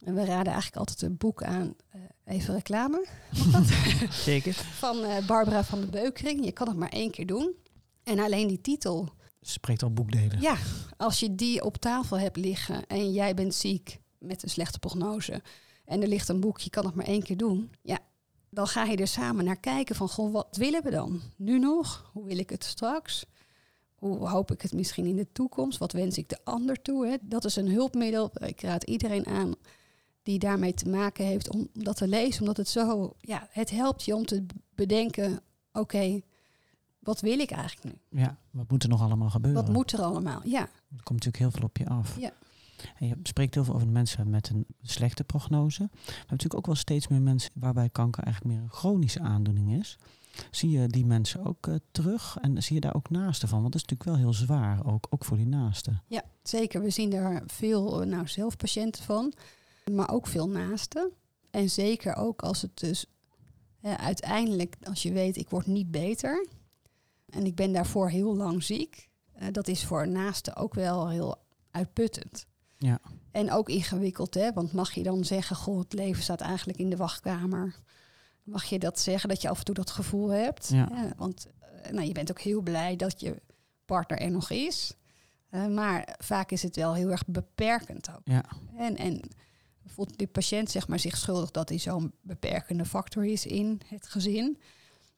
En 0.03 0.13
we 0.13 0.25
raden 0.25 0.53
eigenlijk 0.53 0.75
altijd 0.75 1.01
een 1.01 1.17
boek 1.17 1.43
aan, 1.43 1.75
uh, 1.95 2.01
even 2.25 2.53
reclame, 2.53 3.05
Zeker. 4.09 4.53
van 4.53 4.97
uh, 4.97 5.27
Barbara 5.27 5.63
van 5.63 5.81
de 5.81 5.87
Beukering. 5.87 6.45
Je 6.45 6.51
kan 6.51 6.67
het 6.67 6.77
maar 6.77 6.89
één 6.89 7.11
keer 7.11 7.25
doen. 7.25 7.55
En 8.07 8.19
alleen 8.19 8.47
die 8.47 8.61
titel. 8.61 9.09
Spreekt 9.41 9.83
al 9.83 9.93
boekdelen. 9.93 10.41
Ja, 10.41 10.57
als 10.97 11.19
je 11.19 11.35
die 11.35 11.63
op 11.63 11.77
tafel 11.77 12.19
hebt 12.19 12.37
liggen 12.37 12.87
en 12.87 13.11
jij 13.11 13.33
bent 13.33 13.55
ziek 13.55 13.99
met 14.19 14.43
een 14.43 14.49
slechte 14.49 14.79
prognose. 14.79 15.41
En 15.85 16.01
er 16.01 16.07
ligt 16.07 16.29
een 16.29 16.39
boek, 16.39 16.59
je 16.59 16.69
kan 16.69 16.85
het 16.85 16.95
maar 16.95 17.05
één 17.05 17.23
keer 17.23 17.37
doen. 17.37 17.71
Ja, 17.81 17.99
dan 18.49 18.67
ga 18.67 18.83
je 18.83 18.97
er 18.97 19.07
samen 19.07 19.45
naar 19.45 19.59
kijken 19.59 19.95
van, 19.95 20.09
goh, 20.09 20.31
wat 20.33 20.57
willen 20.57 20.83
we 20.83 20.89
dan? 20.89 21.21
Nu 21.35 21.59
nog? 21.59 22.09
Hoe 22.13 22.25
wil 22.25 22.37
ik 22.37 22.49
het 22.49 22.63
straks? 22.63 23.25
Hoe 23.95 24.27
hoop 24.27 24.51
ik 24.51 24.61
het 24.61 24.73
misschien 24.73 25.05
in 25.05 25.15
de 25.15 25.31
toekomst? 25.31 25.77
Wat 25.77 25.91
wens 25.91 26.17
ik 26.17 26.29
de 26.29 26.39
ander 26.43 26.81
toe? 26.81 27.07
Hè? 27.07 27.15
Dat 27.21 27.45
is 27.45 27.55
een 27.55 27.71
hulpmiddel. 27.71 28.31
Ik 28.33 28.61
raad 28.61 28.83
iedereen 28.83 29.25
aan 29.25 29.55
die 30.23 30.39
daarmee 30.39 30.73
te 30.73 30.89
maken 30.89 31.25
heeft 31.25 31.53
om 31.53 31.67
dat 31.73 31.95
te 31.95 32.07
lezen. 32.07 32.41
Omdat 32.41 32.57
het 32.57 32.69
zo, 32.69 33.13
ja, 33.19 33.47
het 33.51 33.69
helpt 33.69 34.03
je 34.03 34.15
om 34.15 34.25
te 34.25 34.45
bedenken, 34.75 35.41
oké, 35.71 36.21
wat 37.07 37.21
wil 37.21 37.39
ik 37.39 37.51
eigenlijk 37.51 37.95
nu? 37.95 38.19
Ja, 38.19 38.37
wat 38.51 38.71
moet 38.71 38.83
er 38.83 38.89
nog 38.89 39.01
allemaal 39.01 39.29
gebeuren? 39.29 39.63
Wat 39.63 39.73
moet 39.73 39.91
er 39.91 40.01
allemaal? 40.01 40.41
Ja. 40.43 40.61
Er 40.61 41.03
komt 41.03 41.23
natuurlijk 41.23 41.37
heel 41.37 41.51
veel 41.51 41.63
op 41.63 41.77
je 41.77 41.87
af. 41.87 42.19
Ja. 42.19 42.31
En 42.99 43.07
je 43.07 43.15
spreekt 43.23 43.53
heel 43.53 43.63
veel 43.63 43.73
over 43.73 43.87
mensen 43.87 44.29
met 44.29 44.49
een 44.49 44.65
slechte 44.81 45.23
prognose. 45.23 45.81
Maar 45.81 45.91
we 45.91 46.11
hebben 46.11 46.29
natuurlijk 46.29 46.55
ook 46.55 46.65
wel 46.65 46.75
steeds 46.75 47.07
meer 47.07 47.21
mensen 47.21 47.51
waarbij 47.53 47.89
kanker 47.89 48.23
eigenlijk 48.23 48.55
meer 48.55 48.63
een 48.63 48.71
chronische 48.71 49.19
aandoening 49.19 49.79
is. 49.79 49.97
Zie 50.51 50.69
je 50.69 50.87
die 50.87 51.05
mensen 51.05 51.45
ook 51.45 51.67
uh, 51.67 51.75
terug 51.91 52.37
en 52.41 52.63
zie 52.63 52.75
je 52.75 52.81
daar 52.81 52.95
ook 52.95 53.09
naasten 53.09 53.47
van? 53.47 53.61
Want 53.61 53.73
dat 53.73 53.81
is 53.81 53.87
natuurlijk 53.87 54.17
wel 54.17 54.31
heel 54.31 54.39
zwaar, 54.45 54.85
ook, 54.85 55.07
ook 55.09 55.25
voor 55.25 55.37
die 55.37 55.47
naasten. 55.47 56.01
Ja, 56.07 56.23
zeker. 56.43 56.81
We 56.81 56.89
zien 56.89 57.09
daar 57.09 57.43
veel 57.45 58.01
uh, 58.01 58.07
nou, 58.07 58.27
zelf 58.27 58.57
patiënten 58.57 59.03
van, 59.03 59.33
maar 59.91 60.11
ook 60.11 60.27
veel 60.27 60.49
naasten. 60.49 61.11
En 61.51 61.69
zeker 61.69 62.15
ook 62.15 62.41
als 62.41 62.61
het 62.61 62.79
dus 62.79 63.05
uh, 63.81 63.93
uiteindelijk, 63.93 64.75
als 64.83 65.03
je 65.03 65.11
weet, 65.11 65.37
ik 65.37 65.49
word 65.49 65.65
niet 65.65 65.91
beter 65.91 66.45
en 67.29 67.45
ik 67.45 67.55
ben 67.55 67.73
daarvoor 67.73 68.09
heel 68.09 68.35
lang 68.35 68.63
ziek. 68.63 69.09
dat 69.51 69.67
is 69.67 69.85
voor 69.85 70.07
naasten 70.07 70.55
ook 70.55 70.73
wel 70.73 71.09
heel 71.09 71.35
uitputtend. 71.71 72.45
Ja. 72.77 72.99
En 73.31 73.51
ook 73.51 73.69
ingewikkeld, 73.69 74.33
hè? 74.33 74.53
Want 74.53 74.73
mag 74.73 74.93
je 74.93 75.03
dan 75.03 75.25
zeggen, 75.25 75.55
goh, 75.55 75.79
het 75.79 75.93
leven 75.93 76.23
staat 76.23 76.41
eigenlijk 76.41 76.79
in 76.79 76.89
de 76.89 76.97
wachtkamer. 76.97 77.75
Mag 78.43 78.65
je 78.65 78.79
dat 78.79 78.99
zeggen, 78.99 79.29
dat 79.29 79.41
je 79.41 79.49
af 79.49 79.59
en 79.59 79.65
toe 79.65 79.75
dat 79.75 79.89
gevoel 79.89 80.29
hebt? 80.29 80.69
Ja. 80.69 80.89
Ja, 80.91 81.13
want 81.17 81.47
uh, 81.85 81.91
nou, 81.91 82.07
je 82.07 82.13
bent 82.13 82.31
ook 82.31 82.41
heel 82.41 82.61
blij 82.61 82.95
dat 82.95 83.19
je 83.19 83.41
partner 83.85 84.19
er 84.19 84.31
nog 84.31 84.49
is. 84.49 84.93
Uh, 85.51 85.67
maar 85.67 86.15
vaak 86.19 86.51
is 86.51 86.63
het 86.63 86.75
wel 86.75 86.93
heel 86.93 87.09
erg 87.09 87.25
beperkend 87.25 88.09
ook. 88.09 88.21
Ja. 88.23 88.45
En, 88.77 88.97
en 88.97 89.21
voelt 89.85 90.17
die 90.17 90.27
patiënt 90.27 90.71
zeg 90.71 90.87
maar, 90.87 90.99
zich 90.99 91.17
schuldig 91.17 91.51
dat 91.51 91.69
hij 91.69 91.77
zo'n 91.77 92.13
beperkende 92.21 92.85
factor 92.85 93.25
is 93.25 93.45
in 93.45 93.81
het 93.85 94.07
gezin. 94.07 94.57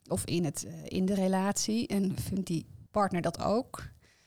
Of 0.10 0.26
in, 0.26 0.46
het, 0.46 0.66
uh, 0.68 0.74
in 0.86 1.06
de 1.06 1.14
relatie. 1.14 1.88
En 1.88 2.16
vindt 2.18 2.48
die 2.48 2.66
partner 2.92 3.22
dat 3.22 3.42
ook. 3.42 3.84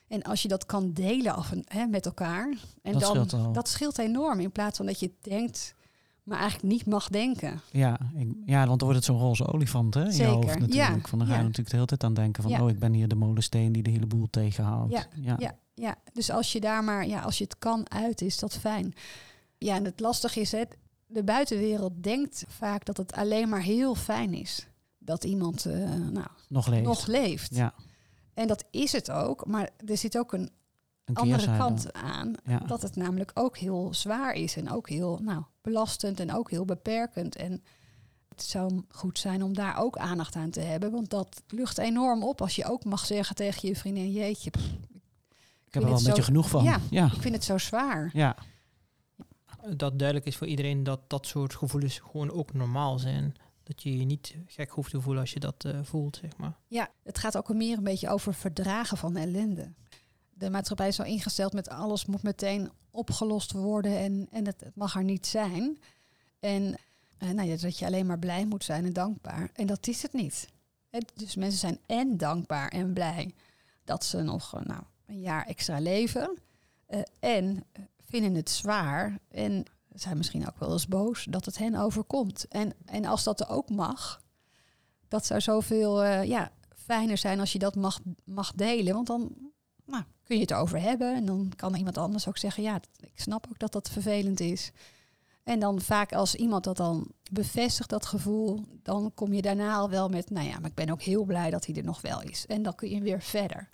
En 0.09 0.23
als 0.23 0.43
je 0.43 0.49
dat 0.49 0.67
kan 0.67 0.93
delen 0.93 1.35
af 1.35 1.53
en, 1.53 1.63
hè, 1.65 1.87
met 1.87 2.07
elkaar, 2.07 2.57
en 2.83 2.93
Dat 2.93 3.01
dan, 3.01 3.29
scheelt 3.29 3.55
dat 3.55 3.69
scheelt 3.69 3.99
enorm. 3.99 4.41
In 4.41 4.53
plaats 4.53 4.77
van 4.77 4.87
dat 4.87 5.01
je 5.01 5.13
denkt, 5.21 5.75
maar 6.23 6.39
eigenlijk 6.39 6.73
niet 6.75 6.87
mag 6.87 7.09
denken. 7.09 7.61
Ja, 7.71 7.99
ik, 8.15 8.33
ja, 8.45 8.67
want 8.67 8.79
dan 8.79 8.89
wordt 8.89 8.95
het 8.95 9.05
zo'n 9.05 9.19
roze 9.19 9.53
olifant 9.53 9.95
hè, 9.95 10.09
in 10.09 10.17
je 10.17 10.25
hoofd 10.25 10.47
natuurlijk. 10.47 10.75
ja, 10.75 11.09
Van 11.09 11.19
dan 11.19 11.27
ga 11.27 11.33
je 11.33 11.39
ja. 11.39 11.45
natuurlijk 11.45 11.71
de 11.71 11.75
hele 11.75 11.87
tijd 11.87 12.05
aan 12.05 12.15
denken 12.15 12.43
van... 12.43 12.53
Ja. 12.53 12.63
oh, 12.63 12.71
ik 12.71 12.79
ben 12.79 12.93
hier 12.93 13.09
de 13.09 13.15
molensteen 13.15 13.73
die 13.73 13.83
de 13.83 13.91
hele 13.91 14.07
boel 14.07 14.27
tegenhoudt. 14.31 14.93
Ja, 14.93 15.07
ja. 15.15 15.37
Ja, 15.39 15.57
ja. 15.75 15.95
Dus 16.13 16.31
als 16.31 16.53
je 16.53 16.61
daar 16.61 16.85
maar, 16.85 17.07
ja, 17.07 17.21
als 17.21 17.39
je 17.39 17.45
het 17.45 17.59
kan 17.59 17.91
uit, 17.91 18.21
is 18.21 18.39
dat 18.39 18.57
fijn. 18.57 18.95
Ja, 19.59 19.77
en 19.77 19.85
het 19.85 20.01
lastige 20.01 20.41
is, 20.41 20.53
hè, 20.53 20.63
de 21.07 21.25
buitenwereld 21.25 22.03
denkt 22.03 22.45
vaak 22.49 22.85
dat 22.85 22.97
het 22.97 23.13
alleen 23.13 23.49
maar 23.49 23.63
heel 23.63 23.95
fijn 23.95 24.35
is. 24.35 24.67
Dat 25.05 25.25
iemand 25.25 25.67
uh, 25.67 25.75
nou, 26.11 26.27
Nog 26.49 26.67
leeft. 26.67 26.85
nog 26.85 27.07
leeft. 27.07 27.55
Ja, 27.55 27.75
En 28.35 28.47
dat 28.47 28.65
is 28.71 28.93
het 28.93 29.11
ook, 29.11 29.47
maar 29.47 29.71
er 29.87 29.97
zit 29.97 30.19
ook 30.19 30.33
een 30.33 30.51
een 31.05 31.17
andere 31.17 31.57
kant 31.57 31.93
aan. 31.93 32.35
Ja. 32.45 32.59
Dat 32.59 32.83
het 32.83 32.97
namelijk 32.97 33.31
ook 33.35 33.57
heel 33.59 33.89
zwaar 33.95 34.35
is 34.35 34.57
en 34.57 34.71
ook 34.71 34.89
heel 34.89 35.19
nou, 35.23 35.43
belastend 35.63 36.21
en 36.21 36.35
ook 36.35 36.51
heel 36.51 36.65
beperkend. 36.65 37.37
En 37.37 37.63
het 38.29 38.43
zou 38.43 38.83
goed 38.89 39.19
zijn 39.19 39.43
om 39.43 39.55
daar 39.55 39.77
ook 39.79 39.97
aandacht 39.97 40.37
aan 40.37 40.51
te 40.51 40.61
hebben, 40.61 40.91
want 40.91 41.11
dat 41.11 41.43
lucht 41.49 41.79
enorm 41.79 42.23
op 42.25 42.41
als 42.41 42.57
je 42.57 42.65
ook 42.65 42.85
mag 42.85 43.07
zeggen 43.07 43.37
tegen 43.37 43.69
je 43.69 43.77
vriendin, 43.77 44.13
jeetje, 44.13 44.51
pff, 44.51 44.65
Ik 45.67 45.75
heb 45.75 45.83
er 45.83 45.89
wel 45.89 45.91
het 45.91 45.99
een 46.01 46.07
beetje 46.07 46.23
zo- 46.23 46.29
genoeg 46.29 46.49
van. 46.49 46.65
Ja. 46.65 46.79
ja. 46.91 47.07
ik 47.07 47.21
vind 47.23 47.35
het 47.35 47.45
zo 47.45 47.59
zwaar. 47.59 48.11
ja. 48.13 48.37
Dat 49.77 49.99
duidelijk 49.99 50.27
is 50.29 50.37
voor 50.37 50.47
iedereen 50.47 50.83
dat 50.83 51.01
dat 51.07 51.27
soort 51.27 51.55
gevoelens 51.55 51.99
gewoon 51.99 52.31
ook 52.31 52.53
normaal 52.53 52.99
zijn. 52.99 53.35
Dat 53.63 53.83
je 53.83 53.99
je 53.99 54.05
niet 54.05 54.37
gek 54.47 54.71
hoeft 54.71 54.91
te 54.91 55.01
voelen 55.01 55.21
als 55.21 55.33
je 55.33 55.41
dat 55.41 55.65
eh, 55.65 55.79
voelt, 55.83 56.17
zeg 56.17 56.37
maar. 56.37 56.59
Ja, 56.69 56.91
het 57.03 57.19
gaat 57.19 57.37
ook 57.37 57.55
meer 57.55 57.77
een 57.77 57.85
beetje 57.85 58.09
over 58.09 58.35
verdragen 58.35 58.97
van 58.97 59.17
ellende. 59.17 59.73
De 60.31 60.51
maatschappij 60.51 60.89
is 60.89 60.97
zo 60.97 61.03
ingesteld 61.03 61.53
met 61.53 61.69
alles 61.69 62.07
moet 62.07 62.23
meteen 62.23 62.71
opgelost 62.91 63.53
worden 63.53 63.99
en, 63.99 64.29
en 64.31 64.47
het, 64.47 64.71
mag 64.75 64.95
er 64.95 65.05
niet 65.05 65.27
zijn. 65.27 65.79
En 66.41 66.77
eh, 67.19 67.31
nou 67.31 67.49
ja, 67.49 67.57
dat 67.57 67.79
je 67.79 67.87
alleen 67.87 68.07
maar 68.07 68.19
blij 68.19 68.47
moet 68.47 68.65
zijn 68.65 68.85
en 68.85 68.93
dankbaar. 68.93 69.51
En 69.53 69.67
dat 69.67 69.87
is 69.87 70.03
het 70.03 70.13
niet. 70.13 70.49
Dus 71.15 71.37
mensen 71.37 71.59
zijn 71.59 71.79
en 71.87 72.17
dankbaar 72.17 72.69
en 72.69 72.93
blij 72.93 73.35
dat 73.85 74.05
ze 74.05 74.23
nog 74.23 74.55
eh, 74.55 74.63
nou, 74.63 74.83
een 75.07 75.21
jaar 75.21 75.47
extra 75.47 75.81
leven. 75.81 76.39
en 77.21 77.65
vinden 78.01 78.35
het 78.35 78.51
zwaar 78.51 79.19
en 79.29 79.65
zijn 79.95 80.17
misschien 80.17 80.49
ook 80.49 80.59
wel 80.59 80.73
eens 80.73 80.87
boos 80.87 81.25
dat 81.31 81.45
het 81.45 81.59
hen 81.59 81.75
overkomt. 81.75 82.49
En, 82.49 82.73
en 82.85 83.05
als 83.05 83.25
dat 83.25 83.41
er 83.41 83.49
ook 83.49 83.71
mag, 83.71 84.23
dat 85.09 85.27
zou 85.27 85.41
zoveel 85.41 86.03
eh, 86.03 86.25
ja, 86.25 86.53
fijner 86.77 87.19
zijn 87.19 87.41
als 87.41 87.53
je 87.53 87.59
dat 87.59 87.75
mag, 87.75 88.01
mag 88.25 88.53
delen. 88.53 88.95
Want 88.95 89.07
dan 89.07 89.33
nou, 89.85 90.05
kun 90.25 90.37
je 90.37 90.43
het 90.43 90.53
over 90.53 90.81
hebben. 90.81 91.15
En 91.15 91.25
dan 91.25 91.53
kan 91.57 91.75
iemand 91.75 91.99
anders 91.99 92.29
ook 92.29 92.39
zeggen, 92.39 92.63
ja, 92.63 92.81
ik 93.01 93.21
snap 93.21 93.47
ook 93.49 93.59
dat 93.59 93.73
dat 93.73 93.91
vervelend 93.91 94.41
is. 94.41 94.73
En 95.45 95.61
dan 95.61 95.81
vaak 95.81 96.13
als 96.13 96.35
iemand 96.35 96.65
dat 96.65 96.77
dan 96.77 97.07
bevestigt, 97.31 97.91
dat 97.91 98.07
gevoel, 98.07 98.65
dan 98.83 99.13
kom 99.15 99.33
je 99.33 99.43
daarna 99.43 99.75
al 99.75 99.91
wel 99.91 100.09
met, 100.09 100.31
nou 100.31 100.47
ja, 100.47 100.59
maar 100.59 100.71
ik 100.71 100.75
ben 100.75 100.91
ook 100.91 101.03
heel 101.03 101.25
blij 101.25 101.51
dat 101.51 101.67
hij 101.67 101.75
er 101.75 101.85
nog 101.85 102.01
wel 102.01 102.23
is. 102.23 102.47
En 102.47 102.63
dan 102.63 102.75
kun 102.75 102.91
je 102.91 103.01
weer 103.01 103.23
verder. 103.23 103.69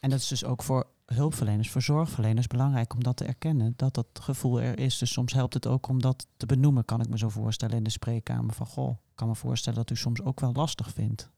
En 0.00 0.10
dat 0.10 0.20
is 0.20 0.28
dus 0.28 0.44
ook 0.44 0.62
voor 0.62 0.86
hulpverleners, 1.06 1.70
voor 1.70 1.82
zorgverleners 1.82 2.46
belangrijk 2.46 2.94
om 2.94 3.02
dat 3.02 3.16
te 3.16 3.24
erkennen, 3.24 3.74
dat 3.76 3.94
dat 3.94 4.06
gevoel 4.12 4.60
er 4.60 4.78
is. 4.78 4.98
Dus 4.98 5.12
soms 5.12 5.32
helpt 5.32 5.54
het 5.54 5.66
ook 5.66 5.88
om 5.88 6.02
dat 6.02 6.26
te 6.36 6.46
benoemen, 6.46 6.84
kan 6.84 7.00
ik 7.00 7.08
me 7.08 7.18
zo 7.18 7.28
voorstellen 7.28 7.76
in 7.76 7.82
de 7.82 7.90
spreekkamer. 7.90 8.54
Van 8.54 8.66
goh, 8.66 8.90
ik 8.90 9.14
kan 9.14 9.28
me 9.28 9.34
voorstellen 9.34 9.78
dat 9.78 9.90
u 9.90 9.96
soms 9.96 10.22
ook 10.22 10.40
wel 10.40 10.52
lastig 10.52 10.92
vindt. 10.92 11.30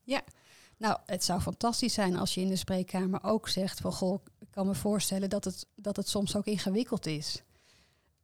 Nou, 0.78 0.98
het 1.06 1.24
zou 1.24 1.40
fantastisch 1.40 1.94
zijn 1.94 2.16
als 2.16 2.34
je 2.34 2.40
in 2.40 2.48
de 2.48 2.56
spreekkamer 2.56 3.22
ook 3.22 3.48
zegt 3.48 3.80
van 3.80 3.92
goh, 3.92 4.24
ik 4.38 4.50
kan 4.50 4.66
me 4.66 4.74
voorstellen 4.74 5.30
dat 5.30 5.44
het, 5.44 5.66
dat 5.74 5.96
het 5.96 6.08
soms 6.08 6.36
ook 6.36 6.46
ingewikkeld 6.46 7.06
is. 7.06 7.42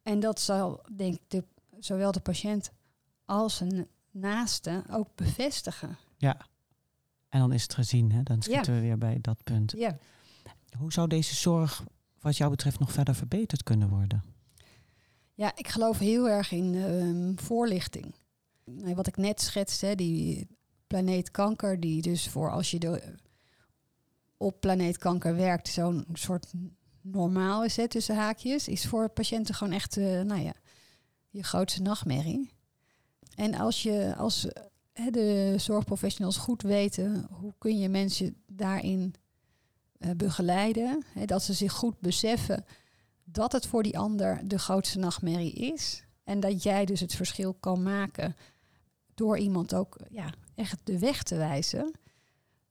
En 0.03 0.19
dat 0.19 0.39
zal, 0.39 0.85
denk 0.95 1.13
ik, 1.13 1.21
de, 1.27 1.43
zowel 1.79 2.11
de 2.11 2.19
patiënt 2.19 2.71
als 3.25 3.59
een 3.59 3.87
naaste 4.11 4.83
ook 4.91 5.07
bevestigen. 5.15 5.97
Ja. 6.17 6.37
En 7.29 7.39
dan 7.39 7.53
is 7.53 7.63
het 7.63 7.73
gezien, 7.73 8.11
hè? 8.11 8.23
dan 8.23 8.41
schieten 8.41 8.73
we 8.73 8.79
weer 8.79 8.97
bij 8.97 9.17
dat 9.21 9.43
punt. 9.43 9.73
Ja. 9.77 9.97
Hoe 10.77 10.91
zou 10.93 11.07
deze 11.07 11.35
zorg 11.35 11.83
wat 12.19 12.37
jou 12.37 12.49
betreft 12.49 12.79
nog 12.79 12.91
verder 12.91 13.15
verbeterd 13.15 13.63
kunnen 13.63 13.89
worden? 13.89 14.23
Ja, 15.33 15.51
ik 15.55 15.67
geloof 15.67 15.99
heel 15.99 16.29
erg 16.29 16.51
in 16.51 16.75
ehm, 16.75 17.45
voorlichting. 17.45 18.15
Wat 18.95 19.07
ik 19.07 19.17
net 19.17 19.41
schetste, 19.41 19.95
die 19.95 20.47
planeet 20.87 21.31
kanker, 21.31 21.79
die 21.79 22.01
dus 22.01 22.29
voor 22.29 22.51
als 22.51 22.71
je 22.71 23.01
op 24.37 24.59
planeet 24.59 24.97
kanker 24.97 25.35
werkt, 25.35 25.67
zo'n 25.67 26.05
soort 26.13 26.51
normaal 27.01 27.63
is, 27.63 27.79
tussen 27.87 28.15
haakjes, 28.15 28.67
is 28.67 28.85
voor 28.85 29.09
patiënten 29.09 29.55
gewoon 29.55 29.73
echt, 29.73 29.97
eh, 29.97 30.21
nou 30.21 30.41
ja, 30.41 30.53
je 31.29 31.43
grootste 31.43 31.81
nachtmerrie. 31.81 32.53
En 33.35 33.55
als 33.55 33.83
je 33.83 34.13
als 34.17 34.47
hè, 34.93 35.09
de 35.09 35.55
zorgprofessionals 35.57 36.37
goed 36.37 36.61
weten 36.61 37.27
hoe 37.31 37.53
kun 37.57 37.79
je 37.79 37.89
mensen 37.89 38.35
daarin 38.47 39.13
begeleiden, 40.15 41.03
hè, 41.13 41.25
dat 41.25 41.43
ze 41.43 41.53
zich 41.53 41.71
goed 41.71 41.99
beseffen 41.99 42.65
dat 43.23 43.51
het 43.51 43.67
voor 43.67 43.83
die 43.83 43.97
ander 43.97 44.47
de 44.47 44.59
grootste 44.59 44.99
nachtmerrie 44.99 45.53
is. 45.53 46.03
En 46.23 46.39
dat 46.39 46.63
jij 46.63 46.85
dus 46.85 46.99
het 46.99 47.15
verschil 47.15 47.53
kan 47.53 47.83
maken 47.83 48.35
door 49.13 49.37
iemand 49.37 49.73
ook 49.73 49.97
ja, 50.09 50.33
echt 50.55 50.79
de 50.83 50.99
weg 50.99 51.23
te 51.23 51.35
wijzen. 51.35 51.93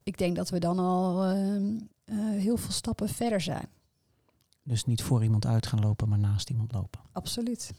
Ik 0.02 0.18
denk 0.18 0.36
dat 0.36 0.50
we 0.50 0.58
dan 0.58 0.78
al 0.78 1.24
ehm, 1.24 1.78
eh, 2.04 2.16
heel 2.16 2.56
veel 2.56 2.72
stappen 2.72 3.08
verder 3.08 3.40
zijn. 3.40 3.68
Dus 4.62 4.84
niet 4.84 5.02
voor 5.02 5.22
iemand 5.22 5.46
uit 5.46 5.66
gaan 5.66 5.80
lopen, 5.80 6.08
maar 6.08 6.18
naast 6.18 6.50
iemand 6.50 6.72
lopen. 6.72 7.00
Absoluut. 7.12 7.72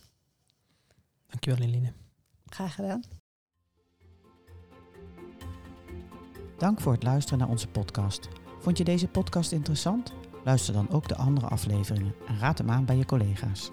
Dankjewel 1.28 1.68
Eline. 1.68 1.94
Graag 2.46 2.76
gedaan. 2.76 3.04
Dank 6.58 6.82
voor 6.82 6.94
het 6.94 7.04
luisteren 7.04 7.40
naar 7.40 7.50
onze 7.50 7.68
podcast. 7.68 8.28
Vond 8.66 8.78
je 8.78 8.84
deze 8.84 9.08
podcast 9.08 9.52
interessant? 9.52 10.14
Luister 10.44 10.74
dan 10.74 10.90
ook 10.90 11.08
de 11.08 11.16
andere 11.16 11.48
afleveringen 11.48 12.16
en 12.28 12.40
raad 12.40 12.58
hem 12.58 12.72
aan 12.72 12.86
bij 12.86 12.98
je 12.98 13.06
collega's. 13.06 13.72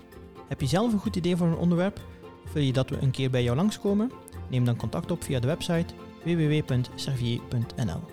Heb 0.49 0.61
je 0.61 0.67
zelf 0.67 0.93
een 0.93 0.99
goed 0.99 1.17
idee 1.17 1.37
voor 1.37 1.47
een 1.47 1.57
onderwerp? 1.57 2.01
Of 2.45 2.53
wil 2.53 2.63
je 2.63 2.73
dat 2.73 2.91
we 2.91 2.99
een 2.99 3.11
keer 3.11 3.31
bij 3.31 3.43
jou 3.43 3.57
langskomen? 3.57 4.11
Neem 4.51 4.65
dan 4.65 4.77
contact 4.77 5.11
op 5.11 5.23
via 5.23 5.41
de 5.41 5.47
website 5.47 5.95
www.servier.nl. 6.25 8.12